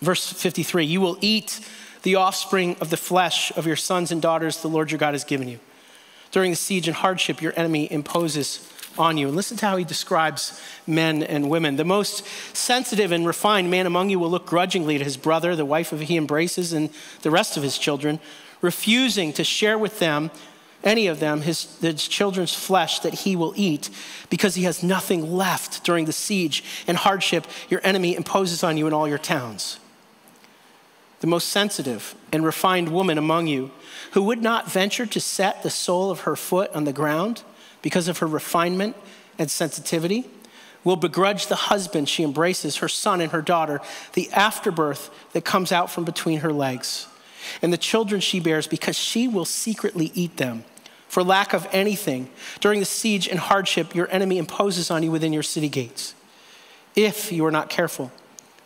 Verse 0.00 0.32
53 0.32 0.84
You 0.84 1.00
will 1.00 1.18
eat 1.20 1.60
the 2.02 2.16
offspring 2.16 2.76
of 2.80 2.90
the 2.90 2.96
flesh 2.96 3.52
of 3.56 3.66
your 3.66 3.76
sons 3.76 4.10
and 4.10 4.22
daughters 4.22 4.62
the 4.62 4.68
Lord 4.68 4.90
your 4.90 4.98
God 4.98 5.14
has 5.14 5.24
given 5.24 5.48
you. 5.48 5.58
During 6.30 6.50
the 6.50 6.56
siege 6.56 6.88
and 6.88 6.96
hardship 6.96 7.42
your 7.42 7.52
enemy 7.56 7.90
imposes 7.90 8.66
on 8.98 9.16
you. 9.16 9.28
And 9.28 9.36
listen 9.36 9.56
to 9.58 9.66
how 9.66 9.76
he 9.76 9.84
describes 9.84 10.60
men 10.86 11.22
and 11.22 11.50
women. 11.50 11.76
The 11.76 11.84
most 11.84 12.26
sensitive 12.56 13.12
and 13.12 13.26
refined 13.26 13.70
man 13.70 13.86
among 13.86 14.10
you 14.10 14.18
will 14.18 14.30
look 14.30 14.46
grudgingly 14.46 14.96
at 14.96 15.00
his 15.00 15.16
brother, 15.16 15.56
the 15.56 15.64
wife 15.64 15.92
of 15.92 16.00
he 16.00 16.16
embraces, 16.16 16.72
and 16.72 16.90
the 17.22 17.30
rest 17.30 17.56
of 17.56 17.62
his 17.62 17.78
children, 17.78 18.20
refusing 18.60 19.32
to 19.34 19.44
share 19.44 19.78
with 19.78 19.98
them, 19.98 20.30
any 20.82 21.08
of 21.08 21.20
them, 21.20 21.42
his, 21.42 21.78
his 21.80 22.08
children's 22.08 22.54
flesh 22.54 23.00
that 23.00 23.12
he 23.12 23.36
will 23.36 23.52
eat, 23.54 23.90
because 24.30 24.54
he 24.54 24.62
has 24.62 24.82
nothing 24.82 25.30
left 25.32 25.84
during 25.84 26.06
the 26.06 26.12
siege 26.12 26.64
and 26.86 26.96
hardship 26.96 27.46
your 27.68 27.80
enemy 27.84 28.16
imposes 28.16 28.64
on 28.64 28.76
you 28.76 28.86
in 28.86 28.92
all 28.92 29.06
your 29.06 29.18
towns 29.18 29.79
the 31.20 31.26
most 31.26 31.48
sensitive 31.48 32.14
and 32.32 32.44
refined 32.44 32.88
woman 32.88 33.18
among 33.18 33.46
you, 33.46 33.70
who 34.12 34.22
would 34.22 34.42
not 34.42 34.70
venture 34.70 35.06
to 35.06 35.20
set 35.20 35.62
the 35.62 35.70
sole 35.70 36.10
of 36.10 36.20
her 36.20 36.34
foot 36.34 36.70
on 36.74 36.84
the 36.84 36.92
ground 36.92 37.42
because 37.82 38.08
of 38.08 38.18
her 38.18 38.26
refinement 38.26 38.96
and 39.38 39.50
sensitivity, 39.50 40.28
will 40.82 40.96
begrudge 40.96 41.46
the 41.46 41.56
husband 41.56 42.08
she 42.08 42.22
embraces, 42.22 42.76
her 42.76 42.88
son 42.88 43.20
and 43.20 43.32
her 43.32 43.42
daughter, 43.42 43.80
the 44.14 44.30
afterbirth 44.32 45.10
that 45.32 45.44
comes 45.44 45.72
out 45.72 45.90
from 45.90 46.04
between 46.04 46.40
her 46.40 46.52
legs, 46.52 47.06
and 47.60 47.72
the 47.72 47.78
children 47.78 48.20
she 48.20 48.40
bears, 48.40 48.66
because 48.66 48.96
she 48.96 49.28
will 49.28 49.44
secretly 49.44 50.10
eat 50.14 50.38
them. 50.38 50.64
For 51.06 51.22
lack 51.22 51.52
of 51.52 51.66
anything, 51.72 52.30
during 52.60 52.80
the 52.80 52.86
siege 52.86 53.28
and 53.28 53.38
hardship 53.38 53.94
your 53.94 54.08
enemy 54.10 54.38
imposes 54.38 54.90
on 54.90 55.02
you 55.02 55.10
within 55.10 55.32
your 55.32 55.42
city 55.42 55.68
gates. 55.68 56.14
If 56.96 57.30
you 57.30 57.44
are 57.44 57.50
not 57.50 57.68
careful, 57.68 58.10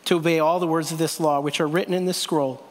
to 0.05 0.17
obey 0.17 0.39
all 0.39 0.61
the 0.61 0.67
words 0.67 0.93
of 0.93 0.99
this 0.99 1.19
law, 1.19 1.41
which 1.41 1.61
are 1.61 1.67
written 1.67 1.95
in 1.95 2.05
this 2.05 2.19
scroll, 2.19 2.65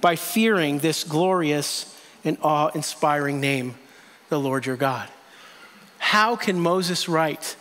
by 0.00 0.16
fearing 0.16 0.78
this 0.78 1.04
glorious 1.04 1.96
and 2.24 2.38
awe 2.42 2.68
inspiring 2.74 3.40
name, 3.40 3.74
the 4.28 4.38
Lord 4.38 4.66
your 4.66 4.76
God. 4.76 5.08
How 5.98 6.36
can 6.36 6.60
Moses 6.60 7.08
write 7.08 7.56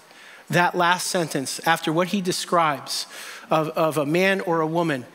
that 0.49 0.75
last 0.75 1.07
sentence 1.07 1.59
after 1.67 1.91
what 1.91 2.09
he 2.09 2.21
describes 2.21 3.05
of, 3.49 3.69
of 3.69 3.97
a 3.97 4.05
man 4.05 4.41
or 4.41 4.61
a 4.61 4.67
woman 4.67 5.05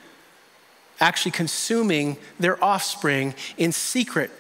actually 1.00 1.32
consuming 1.32 2.16
their 2.38 2.62
offspring 2.62 3.34
in 3.56 3.72
secret 3.72 4.30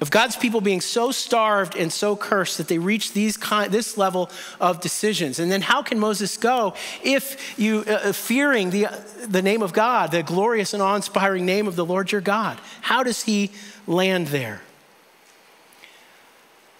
of 0.00 0.10
God's 0.10 0.36
people 0.36 0.60
being 0.60 0.80
so 0.80 1.10
starved 1.10 1.74
and 1.74 1.92
so 1.92 2.16
cursed 2.16 2.58
that 2.58 2.68
they 2.68 2.78
reach 2.78 3.12
these 3.12 3.36
kind, 3.36 3.72
this 3.72 3.96
level 3.96 4.30
of 4.60 4.80
decisions. 4.80 5.38
And 5.38 5.50
then 5.50 5.62
how 5.62 5.82
can 5.82 5.98
Moses 5.98 6.36
go 6.36 6.74
if 7.02 7.58
you, 7.58 7.84
uh, 7.86 7.92
uh, 7.92 8.12
fearing 8.12 8.70
the, 8.70 8.88
the 9.26 9.42
name 9.42 9.62
of 9.62 9.72
God, 9.72 10.10
the 10.10 10.22
glorious 10.22 10.74
and 10.74 10.82
awe 10.82 10.96
inspiring 10.96 11.46
name 11.46 11.66
of 11.66 11.76
the 11.76 11.84
Lord 11.84 12.12
your 12.12 12.20
God? 12.20 12.60
How 12.82 13.02
does 13.02 13.22
he 13.22 13.50
land 13.86 14.28
there? 14.28 14.60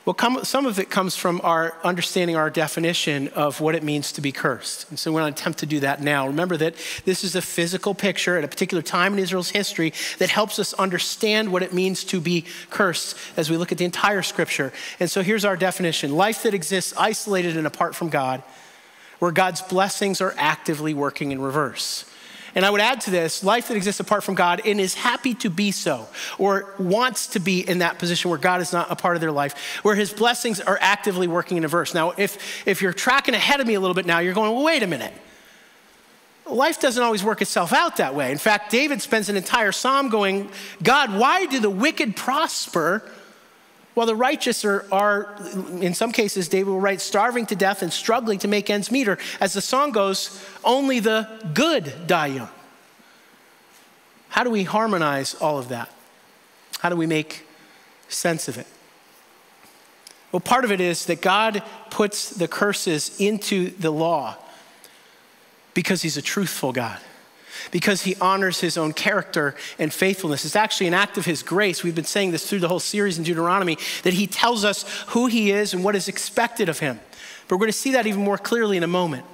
Well, 0.07 0.15
come, 0.15 0.45
some 0.45 0.67
of 0.67 0.79
it 0.79 0.89
comes 0.89 1.17
from 1.17 1.41
our 1.43 1.75
understanding 1.83 2.37
our 2.37 2.49
definition 2.49 3.27
of 3.35 3.61
what 3.61 3.75
it 3.75 3.83
means 3.83 4.13
to 4.13 4.21
be 4.21 4.31
cursed. 4.31 4.89
And 4.89 4.97
so 4.97 5.11
we're 5.11 5.23
going 5.23 5.35
to 5.35 5.41
attempt 5.41 5.59
to 5.59 5.67
do 5.67 5.81
that 5.81 6.01
now. 6.01 6.29
Remember 6.29 6.57
that 6.59 6.77
this 7.05 7.25
is 7.25 7.35
a 7.35 7.43
physical 7.43 7.93
picture 7.93 8.39
at 8.39 8.45
a 8.45 8.49
particular 8.49 8.85
time 8.85 9.15
in 9.15 9.19
Israel's 9.19 9.51
history 9.51 9.93
that 10.19 10.31
helps 10.31 10.61
us 10.61 10.73
understand 10.75 11.51
what 11.51 11.65
it 11.65 11.73
means 11.73 12.05
to 12.05 12.21
be 12.21 12.45
cursed 12.71 13.17
as 13.37 13.51
we 13.51 13.57
look 13.57 13.73
at 13.73 13.79
the 13.79 13.85
entire 13.85 14.23
scripture. 14.23 14.73
And 15.01 15.11
so 15.11 15.23
here's 15.23 15.45
our 15.45 15.57
definition 15.57 16.15
life 16.15 16.45
that 16.45 16.55
exists 16.55 16.95
isolated 16.97 17.57
and 17.57 17.67
apart 17.67 17.97
from 17.97 18.09
God, 18.09 18.45
where 19.19 19.33
God's 19.33 19.61
blessings 19.61 20.21
are 20.21 20.35
actively 20.39 20.95
working 20.95 21.33
in 21.33 21.41
reverse. 21.41 22.05
And 22.57 22.65
I 22.65 22.71
would 22.71 22.81
add 22.81 23.03
to 23.03 23.11
this 23.11 23.45
life 23.45 23.69
that 23.69 23.77
exists 23.77 24.01
apart 24.01 24.25
from 24.25 24.35
God 24.35 24.63
and 24.65 24.81
is 24.81 24.95
happy 24.95 25.35
to 25.35 25.51
be 25.51 25.71
so, 25.71 26.09
or 26.39 26.75
wants 26.79 27.27
to 27.29 27.39
be 27.39 27.61
in 27.61 27.81
that 27.81 27.99
position 27.99 28.31
where 28.31 28.39
God 28.39 28.63
is 28.63 28.73
not 28.73 28.91
a 28.91 28.97
part 28.97 29.15
of 29.15 29.21
their 29.21 29.31
life, 29.31 29.85
where 29.85 29.95
his 29.95 30.11
blessings 30.11 30.59
are 30.59 30.79
actively 30.81 31.29
working 31.29 31.59
in 31.59 31.67
a 31.67 31.69
verse. 31.69 31.93
Now, 31.93 32.15
if, 32.17 32.67
if 32.67 32.81
you're 32.81 32.95
tracking 32.95 33.35
ahead 33.35 33.61
of 33.61 33.67
me 33.67 33.75
a 33.75 33.81
little 33.81 33.95
bit 33.95 34.07
now, 34.07 34.21
you're 34.21 34.33
going, 34.33 34.53
well, 34.55 34.65
wait 34.65 34.83
a 34.83 34.87
minute. 34.87 35.13
Life 36.47 36.81
doesn't 36.81 37.03
always 37.03 37.23
work 37.23 37.43
itself 37.43 37.75
out 37.75 37.99
that 37.99 38.15
way. 38.15 38.33
In 38.33 38.39
fact, 38.39 38.71
David 38.71 39.03
spends 39.03 39.29
an 39.29 39.37
entire 39.37 39.73
psalm 39.73 40.09
going, 40.09 40.49
God, 40.83 41.15
why 41.15 41.45
do 41.45 41.61
the 41.61 41.69
wicked 41.69 42.17
prosper? 42.17 43.03
While 43.97 44.07
the 44.07 44.15
righteous 44.15 44.63
are, 44.67 44.85
are, 44.93 45.35
in 45.81 45.95
some 45.95 46.13
cases, 46.13 46.49
David 46.49 46.69
will 46.69 46.81
write, 46.81 47.01
starving 47.01 47.47
to 47.47 47.57
death 47.57 47.81
and 47.81 47.91
struggling 47.91 48.39
to 48.41 48.47
make 48.47 48.69
ends 48.69 48.91
meet, 48.91 49.09
or 49.09 49.17
as 49.41 49.55
the 49.55 49.63
song 49.63 49.91
goes, 49.91 50.39
only 50.63 51.01
the 51.01 51.27
good 51.55 52.07
die 52.07 52.27
young. 52.27 52.51
How 54.29 54.45
do 54.45 54.51
we 54.51 54.65
harmonize 54.65 55.35
all 55.37 55.57
of 55.57 55.71
that? 55.71 55.91
How 56.81 56.91
do 56.91 56.97
we 56.97 57.07
make 57.07 57.47
sense 58.09 58.49
of 58.49 58.59
it? 58.59 58.67
Well, 60.31 60.41
part 60.41 60.67
of 60.67 60.73
it 60.73 60.83
is 60.83 61.07
that 61.07 61.23
God 61.23 61.63
puts 61.89 62.29
the 62.29 62.49
curses 62.49 63.19
into 63.19 63.71
the 63.71 63.91
law 63.91 64.37
because 65.73 66.03
He's 66.03 66.19
a 66.19 66.23
truthful 66.23 66.71
God 66.71 67.01
because 67.71 68.03
he 68.03 68.17
honors 68.21 68.61
his 68.61 68.77
own 68.77 68.93
character 68.93 69.55
and 69.79 69.93
faithfulness. 69.93 70.45
It's 70.45 70.57
actually 70.57 70.87
an 70.87 70.95
act 70.95 71.19
of 71.19 71.25
his 71.25 71.43
grace. 71.43 71.83
We've 71.83 71.95
been 71.95 72.05
saying 72.05 72.33
this 72.33 72.49
through 72.49 72.61
the 72.61 72.69
whole 72.69 72.81
series 72.81 73.19
in 73.19 73.25
Deuteronomy 73.25 73.79
that 74.03 74.15
he 74.15 74.27
tells 74.27 74.65
us 74.65 74.85
who 75.09 75.27
he 75.27 75.51
is 75.51 75.75
and 75.75 75.85
what 75.85 75.95
is 75.95 76.09
expected 76.09 76.69
of 76.69 76.79
him. 76.79 77.01
But 77.49 77.57
we're 77.57 77.61
going 77.61 77.73
to 77.73 77.79
see 77.79 77.93
that 77.93 78.07
even 78.07 78.23
more 78.23 78.39
clearly 78.39 78.77
in 78.77 78.83
a 78.83 78.89
moment. 78.89 79.25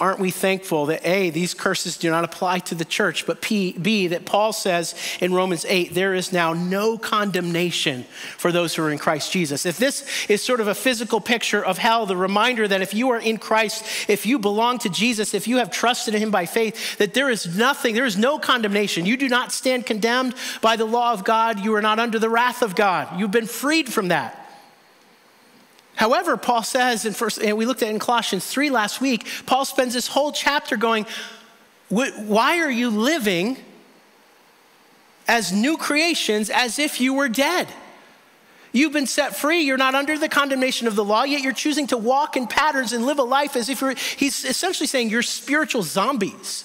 Aren't 0.00 0.18
we 0.18 0.30
thankful 0.30 0.86
that 0.86 1.06
A, 1.06 1.30
these 1.30 1.54
curses 1.54 1.96
do 1.96 2.10
not 2.10 2.24
apply 2.24 2.60
to 2.60 2.74
the 2.74 2.84
church, 2.84 3.26
but 3.26 3.40
P, 3.40 3.72
B, 3.72 4.08
that 4.08 4.24
Paul 4.24 4.52
says 4.52 4.94
in 5.20 5.32
Romans 5.32 5.64
8, 5.68 5.94
there 5.94 6.14
is 6.14 6.32
now 6.32 6.52
no 6.52 6.98
condemnation 6.98 8.04
for 8.36 8.52
those 8.52 8.74
who 8.74 8.82
are 8.82 8.90
in 8.90 8.98
Christ 8.98 9.32
Jesus. 9.32 9.66
If 9.66 9.78
this 9.78 10.06
is 10.28 10.42
sort 10.42 10.60
of 10.60 10.68
a 10.68 10.74
physical 10.74 11.20
picture 11.20 11.64
of 11.64 11.78
hell, 11.78 12.06
the 12.06 12.16
reminder 12.16 12.66
that 12.66 12.82
if 12.82 12.94
you 12.94 13.10
are 13.10 13.18
in 13.18 13.38
Christ, 13.38 13.84
if 14.08 14.26
you 14.26 14.38
belong 14.38 14.78
to 14.78 14.88
Jesus, 14.88 15.34
if 15.34 15.48
you 15.48 15.58
have 15.58 15.70
trusted 15.70 16.14
in 16.14 16.22
him 16.22 16.30
by 16.30 16.46
faith, 16.46 16.98
that 16.98 17.14
there 17.14 17.30
is 17.30 17.56
nothing, 17.56 17.94
there 17.94 18.04
is 18.04 18.18
no 18.18 18.38
condemnation. 18.38 19.06
You 19.06 19.16
do 19.16 19.28
not 19.28 19.52
stand 19.52 19.86
condemned 19.86 20.34
by 20.60 20.76
the 20.76 20.84
law 20.84 21.12
of 21.12 21.24
God. 21.24 21.60
You 21.60 21.74
are 21.74 21.82
not 21.82 21.98
under 21.98 22.18
the 22.18 22.30
wrath 22.30 22.62
of 22.62 22.74
God. 22.74 23.18
You've 23.18 23.30
been 23.30 23.46
freed 23.46 23.92
from 23.92 24.08
that. 24.08 24.39
However, 26.00 26.38
Paul 26.38 26.62
says 26.62 27.04
in 27.04 27.12
first, 27.12 27.36
and 27.36 27.58
we 27.58 27.66
looked 27.66 27.82
at 27.82 27.90
in 27.90 27.98
Colossians 27.98 28.46
3 28.46 28.70
last 28.70 29.02
week, 29.02 29.26
Paul 29.44 29.66
spends 29.66 29.92
this 29.92 30.06
whole 30.06 30.32
chapter 30.32 30.78
going, 30.78 31.04
Why 31.90 32.60
are 32.60 32.70
you 32.70 32.88
living 32.88 33.58
as 35.28 35.52
new 35.52 35.76
creations 35.76 36.48
as 36.48 36.78
if 36.78 37.02
you 37.02 37.12
were 37.12 37.28
dead? 37.28 37.68
You've 38.72 38.94
been 38.94 39.06
set 39.06 39.36
free. 39.36 39.60
You're 39.60 39.76
not 39.76 39.94
under 39.94 40.16
the 40.16 40.30
condemnation 40.30 40.86
of 40.86 40.96
the 40.96 41.04
law, 41.04 41.24
yet 41.24 41.42
you're 41.42 41.52
choosing 41.52 41.86
to 41.88 41.98
walk 41.98 42.34
in 42.34 42.46
patterns 42.46 42.94
and 42.94 43.04
live 43.04 43.18
a 43.18 43.22
life 43.22 43.54
as 43.54 43.68
if 43.68 43.82
you're, 43.82 43.94
he's 44.16 44.46
essentially 44.46 44.86
saying 44.86 45.10
you're 45.10 45.20
spiritual 45.20 45.82
zombies. 45.82 46.64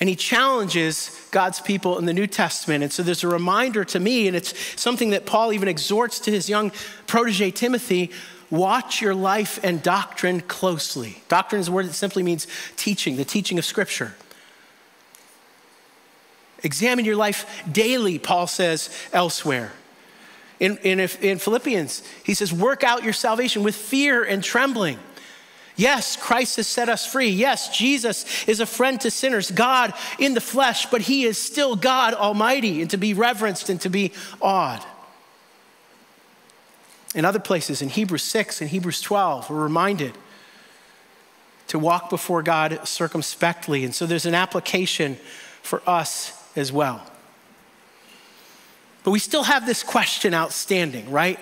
And 0.00 0.08
he 0.08 0.16
challenges 0.16 1.26
God's 1.30 1.60
people 1.60 1.98
in 1.98 2.04
the 2.04 2.12
New 2.12 2.26
Testament. 2.26 2.82
And 2.82 2.92
so 2.92 3.02
there's 3.02 3.24
a 3.24 3.28
reminder 3.28 3.84
to 3.84 4.00
me, 4.00 4.26
and 4.26 4.36
it's 4.36 4.52
something 4.80 5.10
that 5.10 5.24
Paul 5.24 5.52
even 5.52 5.68
exhorts 5.68 6.18
to 6.20 6.30
his 6.30 6.48
young 6.48 6.72
protege 7.06 7.52
Timothy 7.52 8.10
watch 8.50 9.00
your 9.00 9.14
life 9.14 9.58
and 9.62 9.82
doctrine 9.82 10.40
closely. 10.40 11.22
Doctrine 11.28 11.60
is 11.60 11.68
a 11.68 11.72
word 11.72 11.86
that 11.86 11.94
simply 11.94 12.22
means 12.22 12.46
teaching, 12.76 13.16
the 13.16 13.24
teaching 13.24 13.58
of 13.58 13.64
Scripture. 13.64 14.14
Examine 16.62 17.04
your 17.04 17.16
life 17.16 17.62
daily, 17.70 18.18
Paul 18.18 18.46
says 18.46 18.90
elsewhere. 19.12 19.72
In, 20.60 20.78
in, 20.78 21.00
in 21.00 21.38
Philippians, 21.38 22.02
he 22.22 22.32
says, 22.32 22.52
work 22.52 22.84
out 22.84 23.04
your 23.04 23.12
salvation 23.12 23.62
with 23.62 23.74
fear 23.74 24.24
and 24.24 24.42
trembling. 24.42 24.98
Yes, 25.76 26.16
Christ 26.16 26.56
has 26.56 26.68
set 26.68 26.88
us 26.88 27.04
free. 27.04 27.28
Yes, 27.28 27.76
Jesus 27.76 28.46
is 28.46 28.60
a 28.60 28.66
friend 28.66 29.00
to 29.00 29.10
sinners, 29.10 29.50
God 29.50 29.92
in 30.18 30.34
the 30.34 30.40
flesh, 30.40 30.86
but 30.86 31.02
he 31.02 31.24
is 31.24 31.36
still 31.36 31.74
God 31.74 32.14
Almighty 32.14 32.80
and 32.80 32.90
to 32.90 32.96
be 32.96 33.12
reverenced 33.12 33.68
and 33.68 33.80
to 33.80 33.88
be 33.88 34.12
awed. 34.40 34.84
In 37.14 37.24
other 37.24 37.40
places, 37.40 37.82
in 37.82 37.88
Hebrews 37.88 38.22
6 38.22 38.60
and 38.60 38.70
Hebrews 38.70 39.00
12, 39.00 39.50
we're 39.50 39.62
reminded 39.62 40.16
to 41.68 41.78
walk 41.78 42.10
before 42.10 42.42
God 42.42 42.86
circumspectly. 42.86 43.84
And 43.84 43.94
so 43.94 44.06
there's 44.06 44.26
an 44.26 44.34
application 44.34 45.16
for 45.62 45.82
us 45.88 46.32
as 46.56 46.72
well. 46.72 47.02
But 49.02 49.10
we 49.10 49.18
still 49.18 49.44
have 49.44 49.66
this 49.66 49.82
question 49.82 50.34
outstanding, 50.34 51.10
right? 51.10 51.38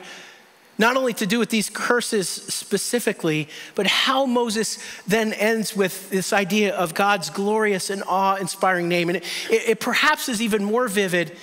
Not 0.79 0.97
only 0.97 1.13
to 1.15 1.27
do 1.27 1.39
with 1.39 1.51
these 1.51 1.69
curses 1.69 2.29
specifically, 2.29 3.49
but 3.75 3.87
how 3.87 4.27
Moses 4.27 4.79
then 5.07 5.33
ends 5.35 5.77
with 5.77 6.11
this 6.11 6.33
idea 6.33 6.75
of 6.75 6.95
God's 6.95 7.31
glorious 7.31 7.91
and 7.91 8.03
awe 8.07 8.37
inspiring 8.37 8.89
name. 8.89 9.09
And 9.09 9.19
it, 9.19 9.25
it, 9.51 9.81
perhaps 9.81 10.29
is 10.29 10.41
even 10.41 10.65
more 10.65 10.89
vivid 10.89 11.37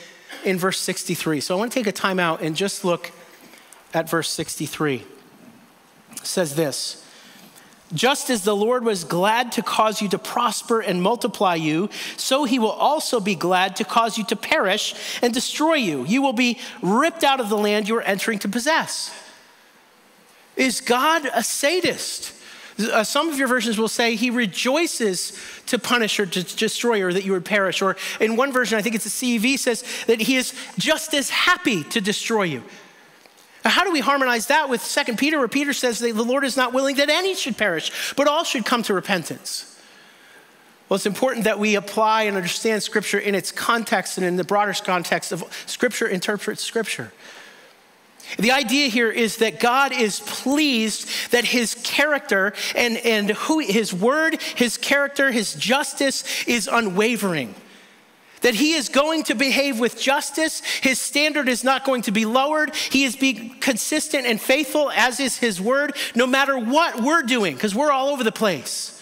in 0.43 0.57
verse 0.57 0.79
63. 0.79 1.41
So 1.41 1.55
I 1.55 1.57
want 1.59 1.71
to 1.71 1.79
take 1.79 1.87
a 1.87 1.91
time 1.91 2.19
out 2.19 2.41
and 2.41 2.55
just 2.55 2.83
look 2.83 3.11
at 3.93 4.09
verse 4.09 4.29
63. 4.29 5.03
It 6.13 6.25
says 6.25 6.55
this. 6.55 7.05
Just 7.93 8.29
as 8.29 8.43
the 8.43 8.55
Lord 8.55 8.83
was 8.83 9.03
glad 9.03 9.51
to 9.53 9.63
cause 9.63 10.01
you 10.01 10.09
to 10.09 10.19
prosper 10.19 10.79
and 10.79 11.01
multiply 11.01 11.55
you, 11.55 11.89
so 12.17 12.43
he 12.43 12.59
will 12.59 12.69
also 12.69 13.19
be 13.19 13.33
glad 13.33 13.75
to 13.77 13.83
cause 13.83 14.17
you 14.17 14.23
to 14.25 14.35
perish 14.35 14.93
and 15.23 15.33
destroy 15.33 15.73
you. 15.73 16.05
You 16.05 16.21
will 16.21 16.33
be 16.33 16.59
ripped 16.83 17.23
out 17.23 17.39
of 17.39 17.49
the 17.49 17.57
land 17.57 17.89
you 17.89 17.95
are 17.97 18.01
entering 18.01 18.37
to 18.39 18.49
possess. 18.49 19.11
Is 20.55 20.81
God 20.81 21.27
a 21.33 21.43
sadist? 21.43 22.33
Uh, 22.79 23.03
some 23.03 23.27
of 23.27 23.37
your 23.37 23.47
versions 23.47 23.77
will 23.77 23.87
say 23.87 24.15
he 24.15 24.29
rejoices 24.29 25.37
to 25.65 25.79
punish 25.79 26.19
or 26.19 26.25
to 26.25 26.43
destroy 26.43 27.01
or 27.01 27.11
that 27.11 27.25
you 27.25 27.31
would 27.31 27.43
perish. 27.43 27.81
Or 27.81 27.97
in 28.19 28.35
one 28.35 28.53
version, 28.53 28.77
I 28.77 28.81
think 28.81 28.95
it's 28.95 29.05
a 29.05 29.09
CEV, 29.09 29.57
says 29.57 29.83
that 30.07 30.21
he 30.21 30.35
is 30.35 30.53
just 30.77 31.13
as 31.13 31.29
happy 31.29 31.83
to 31.85 31.99
destroy 31.99 32.43
you. 32.43 32.63
How 33.69 33.83
do 33.83 33.91
we 33.91 33.99
harmonize 33.99 34.47
that 34.47 34.69
with 34.69 34.83
2 34.83 35.15
Peter, 35.15 35.39
where 35.39 35.47
Peter 35.47 35.73
says 35.73 35.99
that 35.99 36.13
the 36.13 36.23
Lord 36.23 36.43
is 36.43 36.57
not 36.57 36.73
willing 36.73 36.95
that 36.97 37.09
any 37.09 37.35
should 37.35 37.57
perish, 37.57 38.13
but 38.15 38.27
all 38.27 38.43
should 38.43 38.65
come 38.65 38.83
to 38.83 38.93
repentance? 38.93 39.65
Well, 40.87 40.95
it's 40.95 41.05
important 41.05 41.43
that 41.43 41.59
we 41.59 41.75
apply 41.75 42.23
and 42.23 42.35
understand 42.35 42.81
Scripture 42.81 43.19
in 43.19 43.35
its 43.35 43.51
context 43.51 44.17
and 44.17 44.25
in 44.25 44.37
the 44.37 44.43
broader 44.43 44.73
context 44.73 45.31
of 45.31 45.43
Scripture 45.67 46.07
interprets 46.07 46.63
Scripture. 46.63 47.11
The 48.37 48.51
idea 48.51 48.89
here 48.89 49.09
is 49.09 49.37
that 49.37 49.59
God 49.59 49.91
is 49.91 50.19
pleased 50.19 51.31
that 51.31 51.45
his 51.45 51.75
character 51.83 52.53
and, 52.75 52.97
and 52.97 53.31
who 53.31 53.59
his 53.59 53.93
word, 53.93 54.41
his 54.41 54.77
character, 54.77 55.31
his 55.31 55.53
justice 55.55 56.43
is 56.47 56.67
unwavering. 56.71 57.55
That 58.41 58.55
he 58.55 58.73
is 58.73 58.89
going 58.89 59.23
to 59.23 59.35
behave 59.35 59.79
with 59.79 59.99
justice. 59.99 60.61
His 60.61 60.99
standard 60.99 61.49
is 61.49 61.63
not 61.63 61.85
going 61.85 62.03
to 62.03 62.11
be 62.11 62.25
lowered. 62.25 62.75
He 62.75 63.03
is 63.03 63.15
being 63.15 63.55
consistent 63.59 64.25
and 64.25 64.39
faithful, 64.39 64.91
as 64.91 65.19
is 65.19 65.37
his 65.37 65.59
word, 65.59 65.95
no 66.15 66.27
matter 66.27 66.57
what 66.57 67.01
we're 67.01 67.23
doing, 67.23 67.53
because 67.55 67.75
we're 67.75 67.91
all 67.91 68.09
over 68.09 68.23
the 68.23 68.31
place. 68.31 68.98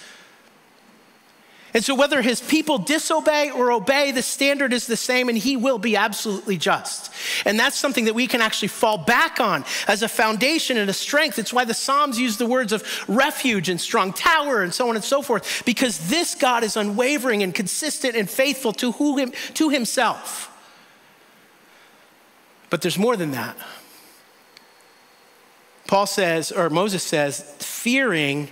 And 1.73 1.83
so, 1.83 1.93
whether 1.95 2.21
his 2.21 2.39
people 2.39 2.77
disobey 2.77 3.51
or 3.51 3.71
obey, 3.71 4.11
the 4.11 4.21
standard 4.21 4.71
is 4.71 4.87
the 4.87 4.95
same, 4.95 5.27
and 5.27 5.37
he 5.37 5.57
will 5.57 5.77
be 5.77 5.97
absolutely 5.97 6.57
just. 6.57 7.11
And 7.45 7.59
that's 7.59 7.77
something 7.77 8.05
that 8.05 8.15
we 8.15 8.25
can 8.25 8.41
actually 8.41 8.69
fall 8.69 8.97
back 8.97 9.39
on 9.41 9.65
as 9.87 10.01
a 10.01 10.07
foundation 10.07 10.77
and 10.77 10.89
a 10.89 10.93
strength. 10.93 11.37
It's 11.37 11.51
why 11.51 11.65
the 11.65 11.73
Psalms 11.73 12.19
use 12.19 12.37
the 12.37 12.45
words 12.45 12.71
of 12.71 12.83
refuge 13.09 13.67
and 13.67 13.79
strong 13.81 14.13
tower 14.13 14.63
and 14.63 14.73
so 14.73 14.89
on 14.89 14.95
and 14.95 15.03
so 15.03 15.21
forth, 15.21 15.63
because 15.65 16.09
this 16.09 16.35
God 16.35 16.63
is 16.63 16.77
unwavering 16.77 17.43
and 17.43 17.53
consistent 17.53 18.15
and 18.15 18.29
faithful 18.29 18.71
to, 18.73 18.93
who 18.93 19.17
him, 19.17 19.33
to 19.55 19.69
himself. 19.69 20.53
But 22.69 22.81
there's 22.81 22.97
more 22.97 23.17
than 23.17 23.31
that. 23.31 23.57
Paul 25.85 26.05
says, 26.05 26.51
or 26.51 26.69
Moses 26.69 27.03
says, 27.03 27.41
fearing 27.59 28.49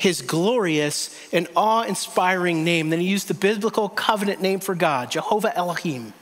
his 0.00 0.22
glorious 0.22 1.14
and 1.30 1.46
awe 1.54 1.82
inspiring 1.82 2.64
name. 2.64 2.88
Then 2.88 3.00
he 3.00 3.06
used 3.06 3.28
the 3.28 3.34
biblical 3.34 3.90
covenant 3.90 4.40
name 4.40 4.60
for 4.60 4.74
God, 4.74 5.10
Jehovah 5.10 5.54
Elohim. 5.54 6.14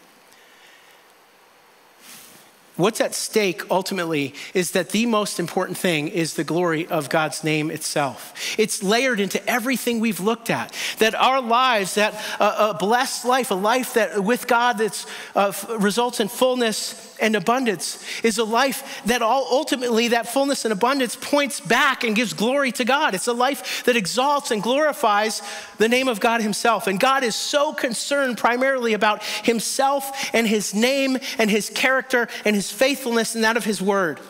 What's 2.79 3.01
at 3.01 3.13
stake 3.13 3.69
ultimately 3.73 4.35
is 4.55 4.71
that 4.71 4.91
the 4.91 5.05
most 5.05 5.41
important 5.41 5.77
thing 5.77 6.07
is 6.07 6.35
the 6.35 6.45
glory 6.45 6.87
of 6.87 7.09
God's 7.09 7.43
name 7.43 7.73
itself. 7.73 8.33
It's 8.57 8.85
layered 8.85 9.19
into 9.19 9.45
everything 9.51 9.99
we've 9.99 10.21
looked 10.21 10.49
at. 10.49 10.73
That 11.01 11.17
our 11.17 11.41
lives, 11.41 11.97
that 11.97 12.15
uh, 12.39 12.73
a 12.73 12.79
blessed 12.79 13.25
life, 13.25 13.51
a 13.51 13.55
life 13.55 13.95
that 13.95 14.23
with 14.23 14.47
God 14.47 14.79
that 14.79 15.07
uh, 15.35 15.53
results 15.81 16.21
in 16.21 16.29
fullness 16.29 17.17
and 17.21 17.35
abundance, 17.35 18.01
is 18.23 18.39
a 18.39 18.45
life 18.45 19.03
that 19.07 19.23
all 19.23 19.49
ultimately 19.51 20.07
that 20.09 20.29
fullness 20.29 20.65
and 20.65 20.71
abundance 20.71 21.17
points 21.17 21.59
back 21.59 22.05
and 22.05 22.15
gives 22.15 22.33
glory 22.33 22.71
to 22.71 22.85
God. 22.85 23.13
It's 23.13 23.27
a 23.27 23.33
life 23.33 23.83
that 23.87 23.97
exalts 23.97 24.53
and 24.53 24.63
glorifies 24.63 25.43
the 25.79 25.89
name 25.89 26.07
of 26.07 26.21
God 26.21 26.43
Himself. 26.43 26.87
And 26.87 27.01
God 27.01 27.25
is 27.25 27.35
so 27.35 27.73
concerned 27.73 28.39
primarily 28.39 28.93
about 28.93 29.25
Himself 29.25 30.31
and 30.33 30.47
His 30.47 30.75
name 30.75 31.19
and 31.39 31.51
His 31.51 31.71
character 31.71 32.29
and 32.45 32.55
His 32.55 32.68
faithfulness 32.71 33.35
and 33.35 33.45
that 33.45 33.57
of 33.57 33.65
his 33.65 33.81
word. 33.81 34.21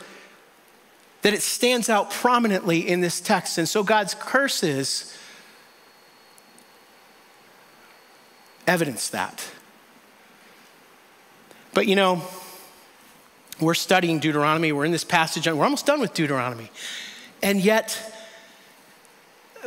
That 1.22 1.34
it 1.34 1.42
stands 1.42 1.88
out 1.88 2.10
prominently 2.10 2.88
in 2.88 3.00
this 3.00 3.20
text. 3.20 3.58
And 3.58 3.68
so 3.68 3.82
God's 3.82 4.14
curses 4.14 5.16
evidence 8.66 9.08
that. 9.08 9.44
But 11.74 11.86
you 11.86 11.96
know, 11.96 12.22
we're 13.60 13.74
studying 13.74 14.20
Deuteronomy, 14.20 14.72
we're 14.72 14.84
in 14.84 14.92
this 14.92 15.04
passage, 15.04 15.46
and 15.46 15.58
we're 15.58 15.64
almost 15.64 15.86
done 15.86 16.00
with 16.00 16.14
Deuteronomy. 16.14 16.70
And 17.42 17.60
yet, 17.60 18.17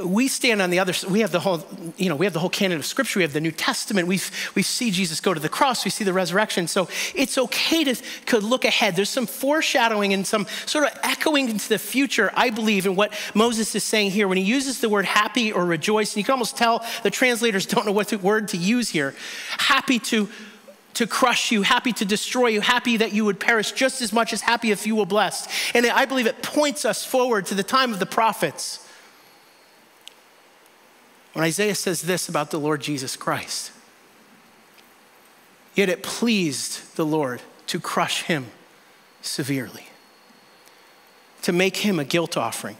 we 0.06 0.28
stand 0.28 0.62
on 0.62 0.70
the 0.70 0.80
other 0.80 0.94
we 1.10 1.20
have 1.20 1.32
the 1.32 1.40
whole 1.40 1.66
you 1.98 2.10
know 2.10 2.16
we 2.16 2.26
have 2.26 2.34
the 2.34 2.40
whole 2.40 2.50
canon 2.50 2.78
of 2.78 2.86
scripture. 2.86 3.20
We 3.20 3.24
have 3.24 3.34
the 3.34 3.42
new 3.42 3.52
testament. 3.52 4.08
We've 4.08 4.30
we 4.56 4.64
see 4.64 4.92
jesus 4.92 5.20
go 5.20 5.34
to 5.34 5.40
the 5.40 5.50
cross. 5.50 5.84
We 5.84 5.92
see 5.92 6.04
the 6.04 6.14
resurrection. 6.14 6.68
So 6.68 6.88
it's 7.14 7.38
okay 7.38 7.84
to 7.84 7.96
could 8.26 8.44
look 8.44 8.66
ahead. 8.66 8.96
There's 8.96 9.10
some 9.10 9.28
foreshadowing 9.28 10.14
and 10.14 10.26
some 10.26 10.48
sort 10.66 10.86
of 10.86 10.98
echoing 11.04 11.50
into 11.50 11.70
the 11.70 11.80
future 11.80 12.32
i 12.36 12.50
believe 12.50 12.86
in 12.86 12.96
what 12.96 13.14
moses 13.34 13.76
is 13.76 13.84
saying 13.84 14.12
here. 14.12 14.28
When 14.28 14.38
he 14.38 14.44
uses 14.44 14.80
the 14.80 14.90
word 14.90 15.06
happy 15.06 15.52
or 15.52 15.66
rejoice 15.66 16.12
and 16.14 16.18
you 16.18 16.24
can 16.24 16.34
almost 16.34 16.58
tell 16.58 16.86
the 17.04 17.12
translators 17.12 17.66
don't 17.66 17.86
know 17.86 17.92
what 17.92 18.12
word 18.22 18.50
to 18.50 18.58
use 18.58 18.90
here. 18.90 19.16
Happy 19.58 20.00
to 20.00 20.30
to 20.94 21.08
crush 21.08 21.52
you, 21.52 21.62
happy 21.62 21.94
to 21.94 22.04
destroy 22.04 22.48
you, 22.48 22.60
happy 22.60 22.98
that 22.98 23.14
you 23.14 23.24
would 23.24 23.40
perish 23.40 23.72
just 23.72 24.02
as 24.02 24.12
much 24.12 24.34
as 24.34 24.42
happy 24.42 24.72
if 24.72 24.86
you 24.86 24.98
were 24.98 25.06
blessed. 25.06 25.50
And 25.74 25.86
I 25.86 26.04
believe 26.04 26.28
it 26.28 26.44
points 26.44 26.84
us 26.84 27.06
forward 27.06 27.46
to 27.46 27.56
the 27.56 27.64
time 27.64 27.94
of 27.94 28.00
the 28.00 28.06
prophets 28.06 28.86
when 31.34 31.46
Isaiah 31.46 31.76
says 31.76 32.02
this 32.02 32.28
about 32.28 32.52
the 32.52 32.60
Lord 32.60 32.82
Jesus 32.82 33.16
Christ. 33.16 33.72
Yet 35.76 35.90
it 35.90 36.04
pleased 36.04 36.96
the 36.96 37.06
Lord 37.06 37.42
to 37.68 37.80
crush 37.80 38.24
him 38.24 38.48
severely, 39.22 39.88
to 41.44 41.54
make 41.54 41.78
him 41.78 42.00
a 42.00 42.04
guilt 42.04 42.36
offering. 42.36 42.78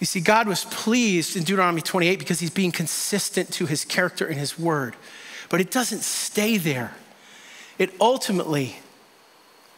You 0.00 0.06
see, 0.06 0.20
God 0.20 0.48
was 0.48 0.64
pleased 0.66 1.36
in 1.36 1.44
Deuteronomy 1.44 1.80
28 1.80 2.18
because 2.18 2.40
he's 2.40 2.50
being 2.50 2.72
consistent 2.72 3.52
to 3.54 3.66
his 3.66 3.84
character 3.84 4.26
and 4.26 4.38
his 4.38 4.58
word. 4.58 4.96
But 5.48 5.60
it 5.60 5.70
doesn't 5.70 6.02
stay 6.02 6.58
there. 6.58 6.94
It 7.78 7.94
ultimately 8.00 8.76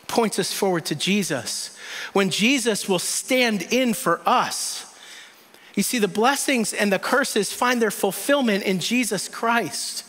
points 0.09 0.39
us 0.39 0.53
forward 0.53 0.85
to 0.87 0.95
Jesus 0.95 1.77
when 2.13 2.31
Jesus 2.31 2.89
will 2.89 2.99
stand 2.99 3.63
in 3.71 3.93
for 3.93 4.21
us 4.27 4.96
you 5.77 5.83
see, 5.83 5.99
the 5.99 6.09
blessings 6.09 6.73
and 6.73 6.91
the 6.91 6.99
curses 6.99 7.53
find 7.53 7.81
their 7.81 7.91
fulfillment 7.91 8.65
in 8.65 8.81
Jesus 8.81 9.29
Christ. 9.29 10.05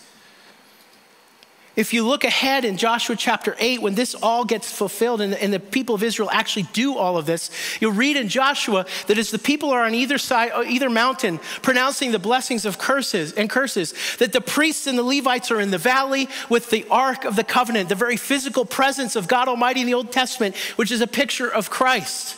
If 1.76 1.94
you 1.94 2.08
look 2.08 2.24
ahead 2.24 2.66
in 2.66 2.76
Joshua 2.76 3.16
chapter 3.16 3.56
8, 3.60 3.84
when 3.84 3.94
this 3.94 4.16
all 4.16 4.46
gets 4.46 4.72
fulfilled 4.72 5.22
and, 5.22 5.36
and, 5.36 5.54
the 5.54 5.60
people 5.60 5.94
of 5.94 6.02
Israel 6.02 6.28
actually 6.32 6.64
do 6.74 6.98
all 6.98 7.18
of 7.18 7.28
this, 7.28 7.52
you'll 7.80 7.92
read 7.92 8.18
in 8.18 8.30
Joshua 8.30 8.88
that 9.06 9.20
as 9.20 9.30
the 9.30 9.38
people 9.38 9.70
are 9.70 9.84
on 9.84 9.94
either 9.94 10.18
side, 10.18 10.52
uh, 10.54 10.64
either 10.66 10.90
mountain, 10.90 11.38
pronouncing 11.62 12.12
the 12.12 12.18
blessings 12.18 12.66
of 12.66 12.80
curses 12.80 13.32
and 13.34 13.48
curses, 13.48 13.94
that 14.18 14.34
the 14.34 14.42
priests 14.42 14.88
and 14.88 14.98
the 14.98 15.04
Levites 15.04 15.52
are 15.52 15.62
in 15.62 15.70
the 15.70 15.78
valley 15.78 16.28
with 16.50 16.72
the 16.72 16.84
Ark 16.90 17.26
of 17.26 17.36
the 17.36 17.44
Covenant, 17.44 17.90
the 17.90 17.96
very 17.96 18.18
physical 18.18 18.66
presence 18.66 19.16
of 19.16 19.28
God 19.28 19.48
Almighty 19.48 19.82
in 19.82 19.86
the 19.86 19.94
Old 19.94 20.12
Testament, 20.12 20.56
which 20.78 20.92
is 20.92 21.02
a 21.02 21.08
picture 21.08 21.48
of 21.48 21.70
Christ 21.70 22.38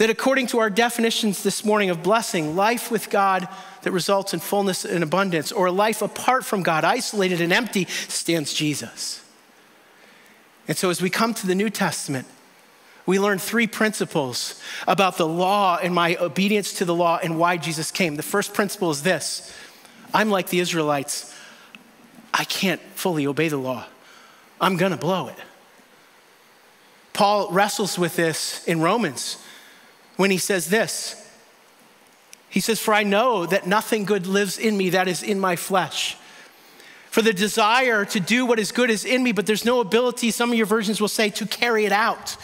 that 0.00 0.08
according 0.08 0.46
to 0.46 0.58
our 0.58 0.70
definitions 0.70 1.42
this 1.42 1.62
morning 1.62 1.90
of 1.90 2.02
blessing, 2.02 2.56
life 2.56 2.90
with 2.90 3.10
God 3.10 3.46
that 3.82 3.92
results 3.92 4.32
in 4.32 4.40
fullness 4.40 4.86
and 4.86 5.04
abundance, 5.04 5.52
or 5.52 5.66
a 5.66 5.70
life 5.70 6.00
apart 6.00 6.42
from 6.42 6.62
God, 6.62 6.84
isolated 6.84 7.42
and 7.42 7.52
empty, 7.52 7.84
stands 7.84 8.54
Jesus. 8.54 9.22
And 10.66 10.78
so 10.78 10.88
as 10.88 11.02
we 11.02 11.10
come 11.10 11.34
to 11.34 11.46
the 11.46 11.54
New 11.54 11.68
Testament, 11.68 12.26
we 13.04 13.18
learn 13.18 13.38
three 13.38 13.66
principles 13.66 14.58
about 14.88 15.18
the 15.18 15.28
law 15.28 15.78
and 15.82 15.94
my 15.94 16.16
obedience 16.16 16.72
to 16.78 16.86
the 16.86 16.94
law 16.94 17.20
and 17.22 17.38
why 17.38 17.58
Jesus 17.58 17.90
came. 17.90 18.16
The 18.16 18.22
first 18.22 18.54
principle 18.54 18.90
is 18.90 19.02
this 19.02 19.54
I'm 20.14 20.30
like 20.30 20.48
the 20.48 20.60
Israelites, 20.60 21.36
I 22.32 22.44
can't 22.44 22.80
fully 22.94 23.26
obey 23.26 23.48
the 23.48 23.58
law, 23.58 23.84
I'm 24.62 24.78
gonna 24.78 24.96
blow 24.96 25.28
it. 25.28 25.36
Paul 27.12 27.52
wrestles 27.52 27.98
with 27.98 28.16
this 28.16 28.64
in 28.64 28.80
Romans 28.80 29.36
when 30.20 30.30
he 30.30 30.36
says 30.36 30.68
this. 30.68 31.16
He 32.50 32.60
says, 32.60 32.78
For 32.78 32.92
I 32.92 33.04
know 33.04 33.46
that 33.46 33.66
nothing 33.66 34.04
good 34.04 34.26
lives 34.26 34.58
in 34.58 34.76
me 34.76 34.90
that 34.90 35.08
is 35.08 35.22
in 35.22 35.40
my 35.40 35.56
flesh. 35.56 36.14
For 37.10 37.22
the 37.22 37.32
desire 37.32 38.04
to 38.04 38.20
do 38.20 38.44
what 38.44 38.58
is 38.58 38.70
good 38.70 38.90
is 38.90 39.06
in 39.06 39.22
me, 39.22 39.32
but 39.32 39.46
there's 39.46 39.64
no 39.64 39.80
ability, 39.80 40.30
some 40.30 40.50
of 40.50 40.58
your 40.58 40.66
versions 40.66 41.00
will 41.00 41.08
say, 41.08 41.30
to 41.30 41.46
carry 41.46 41.86
it 41.86 41.92
out. 41.92 42.36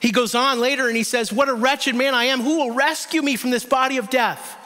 He 0.00 0.12
goes 0.12 0.34
on 0.34 0.60
later 0.60 0.86
and 0.86 0.94
he 0.94 1.02
says, 1.02 1.32
What 1.32 1.48
a 1.48 1.54
wretched 1.54 1.94
man 1.94 2.12
I 2.14 2.24
am. 2.24 2.42
Who 2.42 2.58
will 2.58 2.74
rescue 2.74 3.22
me 3.22 3.36
from 3.36 3.52
this 3.52 3.64
body 3.64 3.96
of 3.96 4.10
death? 4.10 4.58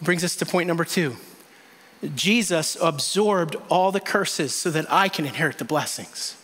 Brings 0.00 0.24
us 0.24 0.34
to 0.36 0.46
point 0.46 0.66
number 0.66 0.86
two. 0.86 1.16
Jesus 2.14 2.74
absorbed 2.80 3.54
all 3.68 3.92
the 3.92 4.00
curses 4.00 4.54
so 4.54 4.70
that 4.70 4.90
I 4.90 5.10
can 5.10 5.26
inherit 5.26 5.58
the 5.58 5.66
blessings. 5.66 6.38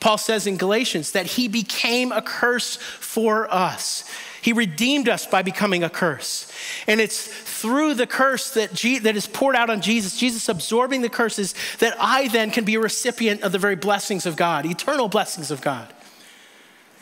Paul 0.00 0.18
says 0.18 0.46
in 0.46 0.56
Galatians 0.56 1.12
that 1.12 1.26
he 1.26 1.46
became 1.46 2.10
a 2.10 2.22
curse 2.22 2.76
for 2.76 3.52
us. 3.52 4.04
He 4.42 4.54
redeemed 4.54 5.08
us 5.08 5.26
by 5.26 5.42
becoming 5.42 5.84
a 5.84 5.90
curse. 5.90 6.50
And 6.86 7.00
it's 7.00 7.26
through 7.26 7.94
the 7.94 8.06
curse 8.06 8.54
that, 8.54 8.70
that 9.02 9.16
is 9.16 9.26
poured 9.26 9.54
out 9.54 9.68
on 9.68 9.82
Jesus, 9.82 10.16
Jesus 10.16 10.48
absorbing 10.48 11.02
the 11.02 11.10
curses, 11.10 11.54
that 11.78 11.94
I 12.00 12.28
then 12.28 12.50
can 12.50 12.64
be 12.64 12.76
a 12.76 12.80
recipient 12.80 13.42
of 13.42 13.52
the 13.52 13.58
very 13.58 13.76
blessings 13.76 14.24
of 14.24 14.36
God, 14.36 14.64
eternal 14.64 15.08
blessings 15.08 15.50
of 15.50 15.60
God. 15.60 15.92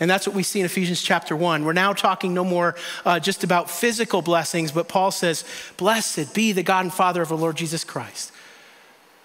And 0.00 0.10
that's 0.10 0.26
what 0.26 0.34
we 0.34 0.42
see 0.42 0.60
in 0.60 0.66
Ephesians 0.66 1.02
chapter 1.02 1.36
1. 1.36 1.64
We're 1.64 1.72
now 1.72 1.92
talking 1.92 2.34
no 2.34 2.44
more 2.44 2.76
uh, 3.04 3.20
just 3.20 3.44
about 3.44 3.70
physical 3.70 4.22
blessings, 4.22 4.72
but 4.72 4.88
Paul 4.88 5.10
says, 5.10 5.44
Blessed 5.76 6.34
be 6.34 6.52
the 6.52 6.62
God 6.62 6.84
and 6.84 6.92
Father 6.92 7.22
of 7.22 7.30
our 7.30 7.38
Lord 7.38 7.56
Jesus 7.56 7.84
Christ, 7.84 8.32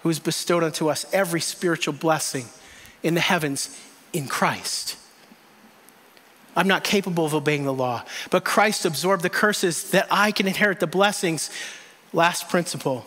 who 0.02 0.08
has 0.08 0.18
bestowed 0.18 0.62
unto 0.62 0.88
us 0.88 1.06
every 1.12 1.40
spiritual 1.40 1.94
blessing 1.94 2.46
in 3.04 3.14
the 3.14 3.20
heavens 3.20 3.78
in 4.12 4.26
Christ. 4.26 4.96
I'm 6.56 6.66
not 6.66 6.82
capable 6.82 7.26
of 7.26 7.34
obeying 7.34 7.64
the 7.64 7.72
law, 7.72 8.04
but 8.30 8.44
Christ 8.44 8.84
absorbed 8.84 9.22
the 9.22 9.30
curses 9.30 9.90
that 9.90 10.08
I 10.10 10.32
can 10.32 10.48
inherit 10.48 10.80
the 10.80 10.86
blessings. 10.86 11.50
Last 12.12 12.48
principle 12.48 13.06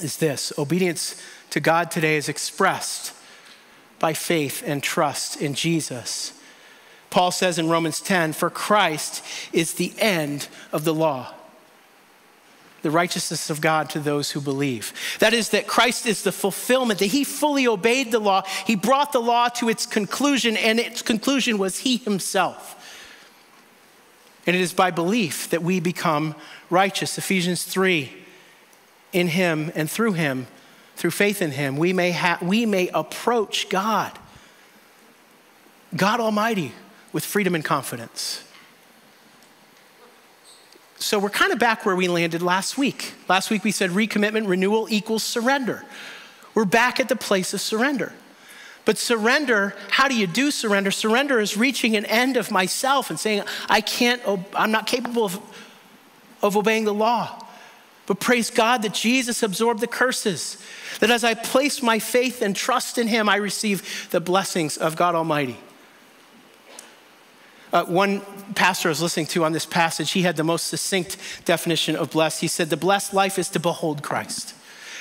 is 0.00 0.18
this 0.18 0.52
obedience 0.58 1.20
to 1.50 1.60
God 1.60 1.90
today 1.90 2.16
is 2.16 2.28
expressed 2.28 3.12
by 3.98 4.12
faith 4.12 4.62
and 4.66 4.82
trust 4.82 5.40
in 5.40 5.54
Jesus. 5.54 6.32
Paul 7.08 7.30
says 7.30 7.58
in 7.58 7.68
Romans 7.68 8.00
10 8.00 8.34
For 8.34 8.50
Christ 8.50 9.24
is 9.52 9.74
the 9.74 9.94
end 9.98 10.48
of 10.72 10.84
the 10.84 10.92
law 10.92 11.32
the 12.86 12.90
righteousness 12.92 13.50
of 13.50 13.60
God 13.60 13.90
to 13.90 13.98
those 13.98 14.30
who 14.30 14.40
believe. 14.40 14.92
That 15.18 15.34
is, 15.34 15.48
that 15.48 15.66
Christ 15.66 16.06
is 16.06 16.22
the 16.22 16.30
fulfillment, 16.30 17.00
that 17.00 17.06
he 17.06 17.24
fully 17.24 17.66
obeyed 17.66 18.12
the 18.12 18.20
law. 18.20 18.44
He 18.64 18.76
brought 18.76 19.10
the 19.10 19.18
law 19.18 19.48
to 19.48 19.68
its 19.68 19.86
conclusion, 19.86 20.56
and 20.56 20.78
its 20.78 21.02
conclusion 21.02 21.58
was 21.58 21.78
he 21.78 21.96
himself. 21.96 22.74
And 24.46 24.54
it 24.54 24.62
is 24.62 24.72
by 24.72 24.92
belief 24.92 25.50
that 25.50 25.64
we 25.64 25.80
become 25.80 26.36
righteous. 26.70 27.18
Ephesians 27.18 27.64
3 27.64 28.12
in 29.12 29.26
him 29.26 29.72
and 29.74 29.90
through 29.90 30.12
him, 30.12 30.46
through 30.94 31.10
faith 31.10 31.42
in 31.42 31.50
him, 31.50 31.76
we 31.76 31.92
may, 31.92 32.12
ha- 32.12 32.38
we 32.40 32.66
may 32.66 32.86
approach 32.94 33.68
God, 33.68 34.16
God 35.96 36.20
Almighty, 36.20 36.70
with 37.12 37.24
freedom 37.24 37.56
and 37.56 37.64
confidence. 37.64 38.44
So 41.06 41.20
we're 41.20 41.30
kind 41.30 41.52
of 41.52 41.60
back 41.60 41.86
where 41.86 41.94
we 41.94 42.08
landed 42.08 42.42
last 42.42 42.76
week. 42.76 43.14
Last 43.28 43.48
week 43.48 43.62
we 43.62 43.70
said 43.70 43.90
recommitment, 43.90 44.48
renewal 44.48 44.88
equals 44.90 45.22
surrender. 45.22 45.84
We're 46.52 46.64
back 46.64 46.98
at 46.98 47.08
the 47.08 47.14
place 47.14 47.54
of 47.54 47.60
surrender. 47.60 48.12
But 48.84 48.98
surrender, 48.98 49.76
how 49.88 50.08
do 50.08 50.16
you 50.16 50.26
do 50.26 50.50
surrender? 50.50 50.90
Surrender 50.90 51.38
is 51.38 51.56
reaching 51.56 51.94
an 51.94 52.06
end 52.06 52.36
of 52.36 52.50
myself 52.50 53.08
and 53.08 53.20
saying, 53.20 53.44
I 53.68 53.82
can't, 53.82 54.20
I'm 54.52 54.72
not 54.72 54.88
capable 54.88 55.26
of, 55.26 55.40
of 56.42 56.56
obeying 56.56 56.86
the 56.86 56.94
law. 56.94 57.40
But 58.06 58.18
praise 58.18 58.50
God 58.50 58.82
that 58.82 58.92
Jesus 58.92 59.44
absorbed 59.44 59.78
the 59.78 59.86
curses, 59.86 60.60
that 60.98 61.12
as 61.12 61.22
I 61.22 61.34
place 61.34 61.84
my 61.84 62.00
faith 62.00 62.42
and 62.42 62.54
trust 62.56 62.98
in 62.98 63.06
Him, 63.06 63.28
I 63.28 63.36
receive 63.36 64.08
the 64.10 64.20
blessings 64.20 64.76
of 64.76 64.96
God 64.96 65.14
Almighty. 65.14 65.56
Uh, 67.72 67.84
one 67.84 68.22
pastor 68.54 68.88
I 68.88 68.90
was 68.90 69.02
listening 69.02 69.26
to 69.26 69.44
on 69.44 69.52
this 69.52 69.66
passage, 69.66 70.12
he 70.12 70.22
had 70.22 70.36
the 70.36 70.44
most 70.44 70.68
succinct 70.68 71.16
definition 71.44 71.96
of 71.96 72.10
blessed. 72.10 72.40
He 72.40 72.48
said, 72.48 72.70
The 72.70 72.76
blessed 72.76 73.12
life 73.12 73.38
is 73.38 73.48
to 73.50 73.60
behold 73.60 74.02
Christ. 74.02 74.54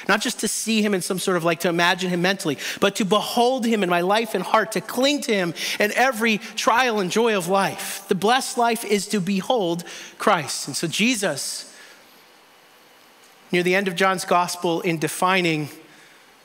Not 0.08 0.22
just 0.22 0.40
to 0.42 0.48
see 0.48 0.84
him 0.84 0.94
in 0.94 1.02
some 1.02 1.18
sort 1.18 1.38
of 1.38 1.44
like 1.44 1.62
to 1.62 1.70
imagine 1.70 2.10
him 2.10 2.22
mentally, 2.22 2.58
but 2.80 2.96
to 2.98 3.06
behold 3.06 3.66
him 3.66 3.82
in 3.82 3.90
my 3.90 4.02
life 4.02 4.36
and 4.36 4.44
heart, 4.44 4.74
to 4.74 4.82
cling 4.82 5.22
to 5.22 5.34
him 5.34 5.54
in 5.80 5.92
every 5.94 6.38
trial 6.38 7.00
and 7.00 7.10
joy 7.10 7.36
of 7.36 7.48
life. 7.48 8.06
The 8.08 8.16
blessed 8.16 8.58
life 8.58 8.86
is 8.86 9.08
to 9.08 9.20
behold 9.20 9.84
Christ. 10.18 10.68
And 10.68 10.76
so, 10.76 10.88
Jesus, 10.88 11.74
near 13.52 13.64
the 13.64 13.74
end 13.74 13.88
of 13.88 13.96
John's 13.96 14.26
gospel, 14.26 14.82
in 14.82 15.00
defining 15.00 15.70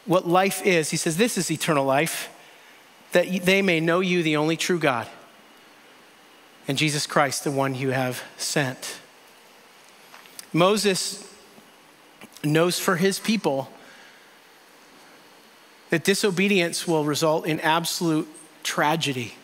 what 0.06 0.26
life 0.26 0.64
is, 0.64 0.90
he 0.90 0.96
says, 0.96 1.18
This 1.18 1.36
is 1.36 1.50
eternal 1.50 1.84
life, 1.84 2.30
that 3.12 3.44
they 3.44 3.60
may 3.60 3.80
know 3.80 4.00
you, 4.00 4.22
the 4.22 4.36
only 4.36 4.56
true 4.56 4.78
God 4.78 5.06
and 6.68 6.78
Jesus 6.78 7.06
Christ, 7.06 7.44
the 7.44 7.50
one 7.50 7.74
you 7.74 7.90
have 7.90 8.22
sent. 8.36 8.98
Moses 10.52 11.26
knows 12.44 12.78
for 12.78 12.96
his 12.96 13.18
people 13.18 13.70
that 15.90 16.04
disobedience 16.04 16.86
will 16.86 17.04
result 17.04 17.46
in 17.46 17.60
absolute 17.60 18.28
tragedy. 18.62 19.34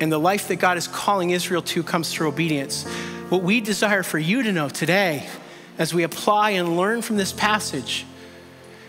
and 0.00 0.12
the 0.12 0.18
life 0.18 0.48
that 0.48 0.56
God 0.56 0.76
is 0.76 0.86
calling 0.86 1.30
Israel 1.30 1.62
to 1.62 1.82
comes 1.82 2.12
through 2.12 2.28
obedience. 2.28 2.84
What 3.28 3.42
we 3.42 3.60
desire 3.60 4.02
for 4.02 4.18
you 4.18 4.42
to 4.42 4.52
know 4.52 4.68
today, 4.68 5.26
as 5.78 5.94
we 5.94 6.02
apply 6.02 6.50
and 6.50 6.76
learn 6.76 7.02
from 7.02 7.16
this 7.16 7.32
passage, 7.32 8.04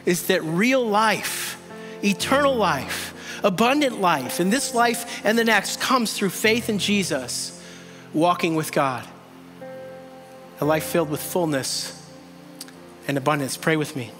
is 0.05 0.27
that 0.27 0.43
real 0.43 0.85
life, 0.85 1.61
eternal 2.03 2.55
life, 2.55 3.06
abundant 3.47 4.01
life, 4.01 4.41
in 4.41 4.49
this 4.49 4.75
life 4.75 5.21
and 5.25 5.37
the 5.37 5.43
next, 5.45 5.79
comes 5.79 6.13
through 6.13 6.29
faith 6.29 6.69
in 6.69 6.79
Jesus, 6.79 7.59
walking 8.13 8.55
with 8.55 8.73
God. 8.73 9.07
A 10.59 10.65
life 10.65 10.83
filled 10.83 11.09
with 11.09 11.21
fullness 11.21 11.93
and 13.07 13.17
abundance. 13.17 13.55
Pray 13.55 13.77
with 13.77 13.95
me. 13.95 14.11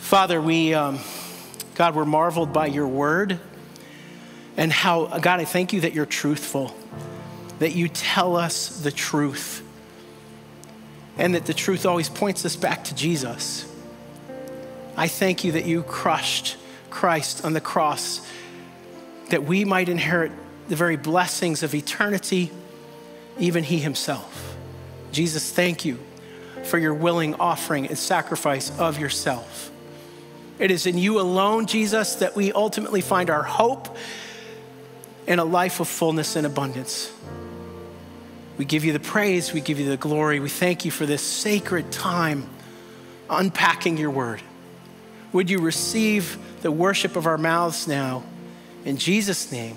Father, 0.00 0.40
we, 0.40 0.72
um, 0.74 0.98
God, 1.74 1.94
we're 1.94 2.04
marveled 2.06 2.52
by 2.52 2.66
your 2.66 2.88
word 2.88 3.38
and 4.56 4.72
how, 4.72 5.18
God, 5.18 5.38
I 5.38 5.44
thank 5.44 5.72
you 5.72 5.82
that 5.82 5.92
you're 5.92 6.06
truthful, 6.06 6.74
that 7.58 7.72
you 7.72 7.88
tell 7.88 8.36
us 8.36 8.80
the 8.80 8.90
truth, 8.90 9.62
and 11.18 11.34
that 11.34 11.44
the 11.44 11.54
truth 11.54 11.84
always 11.84 12.08
points 12.08 12.44
us 12.46 12.56
back 12.56 12.84
to 12.84 12.94
Jesus. 12.94 13.70
I 14.96 15.08
thank 15.08 15.44
you 15.44 15.52
that 15.52 15.66
you 15.66 15.82
crushed 15.82 16.56
Christ 16.90 17.44
on 17.44 17.52
the 17.52 17.60
cross, 17.60 18.20
that 19.30 19.44
we 19.44 19.64
might 19.64 19.88
inherit 19.88 20.32
the 20.68 20.76
very 20.76 20.96
blessings 20.96 21.62
of 21.62 21.74
eternity, 21.74 22.50
even 23.38 23.64
He 23.64 23.78
Himself. 23.78 24.56
Jesus, 25.12 25.50
thank 25.50 25.84
you 25.84 25.98
for 26.64 26.78
your 26.78 26.94
willing 26.94 27.34
offering 27.36 27.86
and 27.86 27.98
sacrifice 27.98 28.76
of 28.78 28.98
yourself. 28.98 29.70
It 30.58 30.70
is 30.70 30.86
in 30.86 30.98
you 30.98 31.20
alone, 31.20 31.66
Jesus, 31.66 32.16
that 32.16 32.36
we 32.36 32.52
ultimately 32.52 33.00
find 33.00 33.30
our 33.30 33.42
hope 33.42 33.96
and 35.26 35.40
a 35.40 35.44
life 35.44 35.80
of 35.80 35.88
fullness 35.88 36.36
and 36.36 36.46
abundance. 36.46 37.12
We 38.58 38.66
give 38.66 38.84
you 38.84 38.92
the 38.92 39.00
praise, 39.00 39.54
we 39.54 39.62
give 39.62 39.80
you 39.80 39.88
the 39.88 39.96
glory. 39.96 40.38
We 40.38 40.50
thank 40.50 40.84
you 40.84 40.90
for 40.90 41.06
this 41.06 41.22
sacred 41.22 41.90
time 41.90 42.46
unpacking 43.30 43.96
your 43.96 44.10
word. 44.10 44.42
Would 45.32 45.48
you 45.48 45.60
receive 45.60 46.36
the 46.62 46.70
worship 46.70 47.16
of 47.16 47.26
our 47.26 47.38
mouths 47.38 47.86
now? 47.86 48.22
In 48.84 48.96
Jesus' 48.96 49.50
name, 49.52 49.76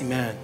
amen. 0.00 0.36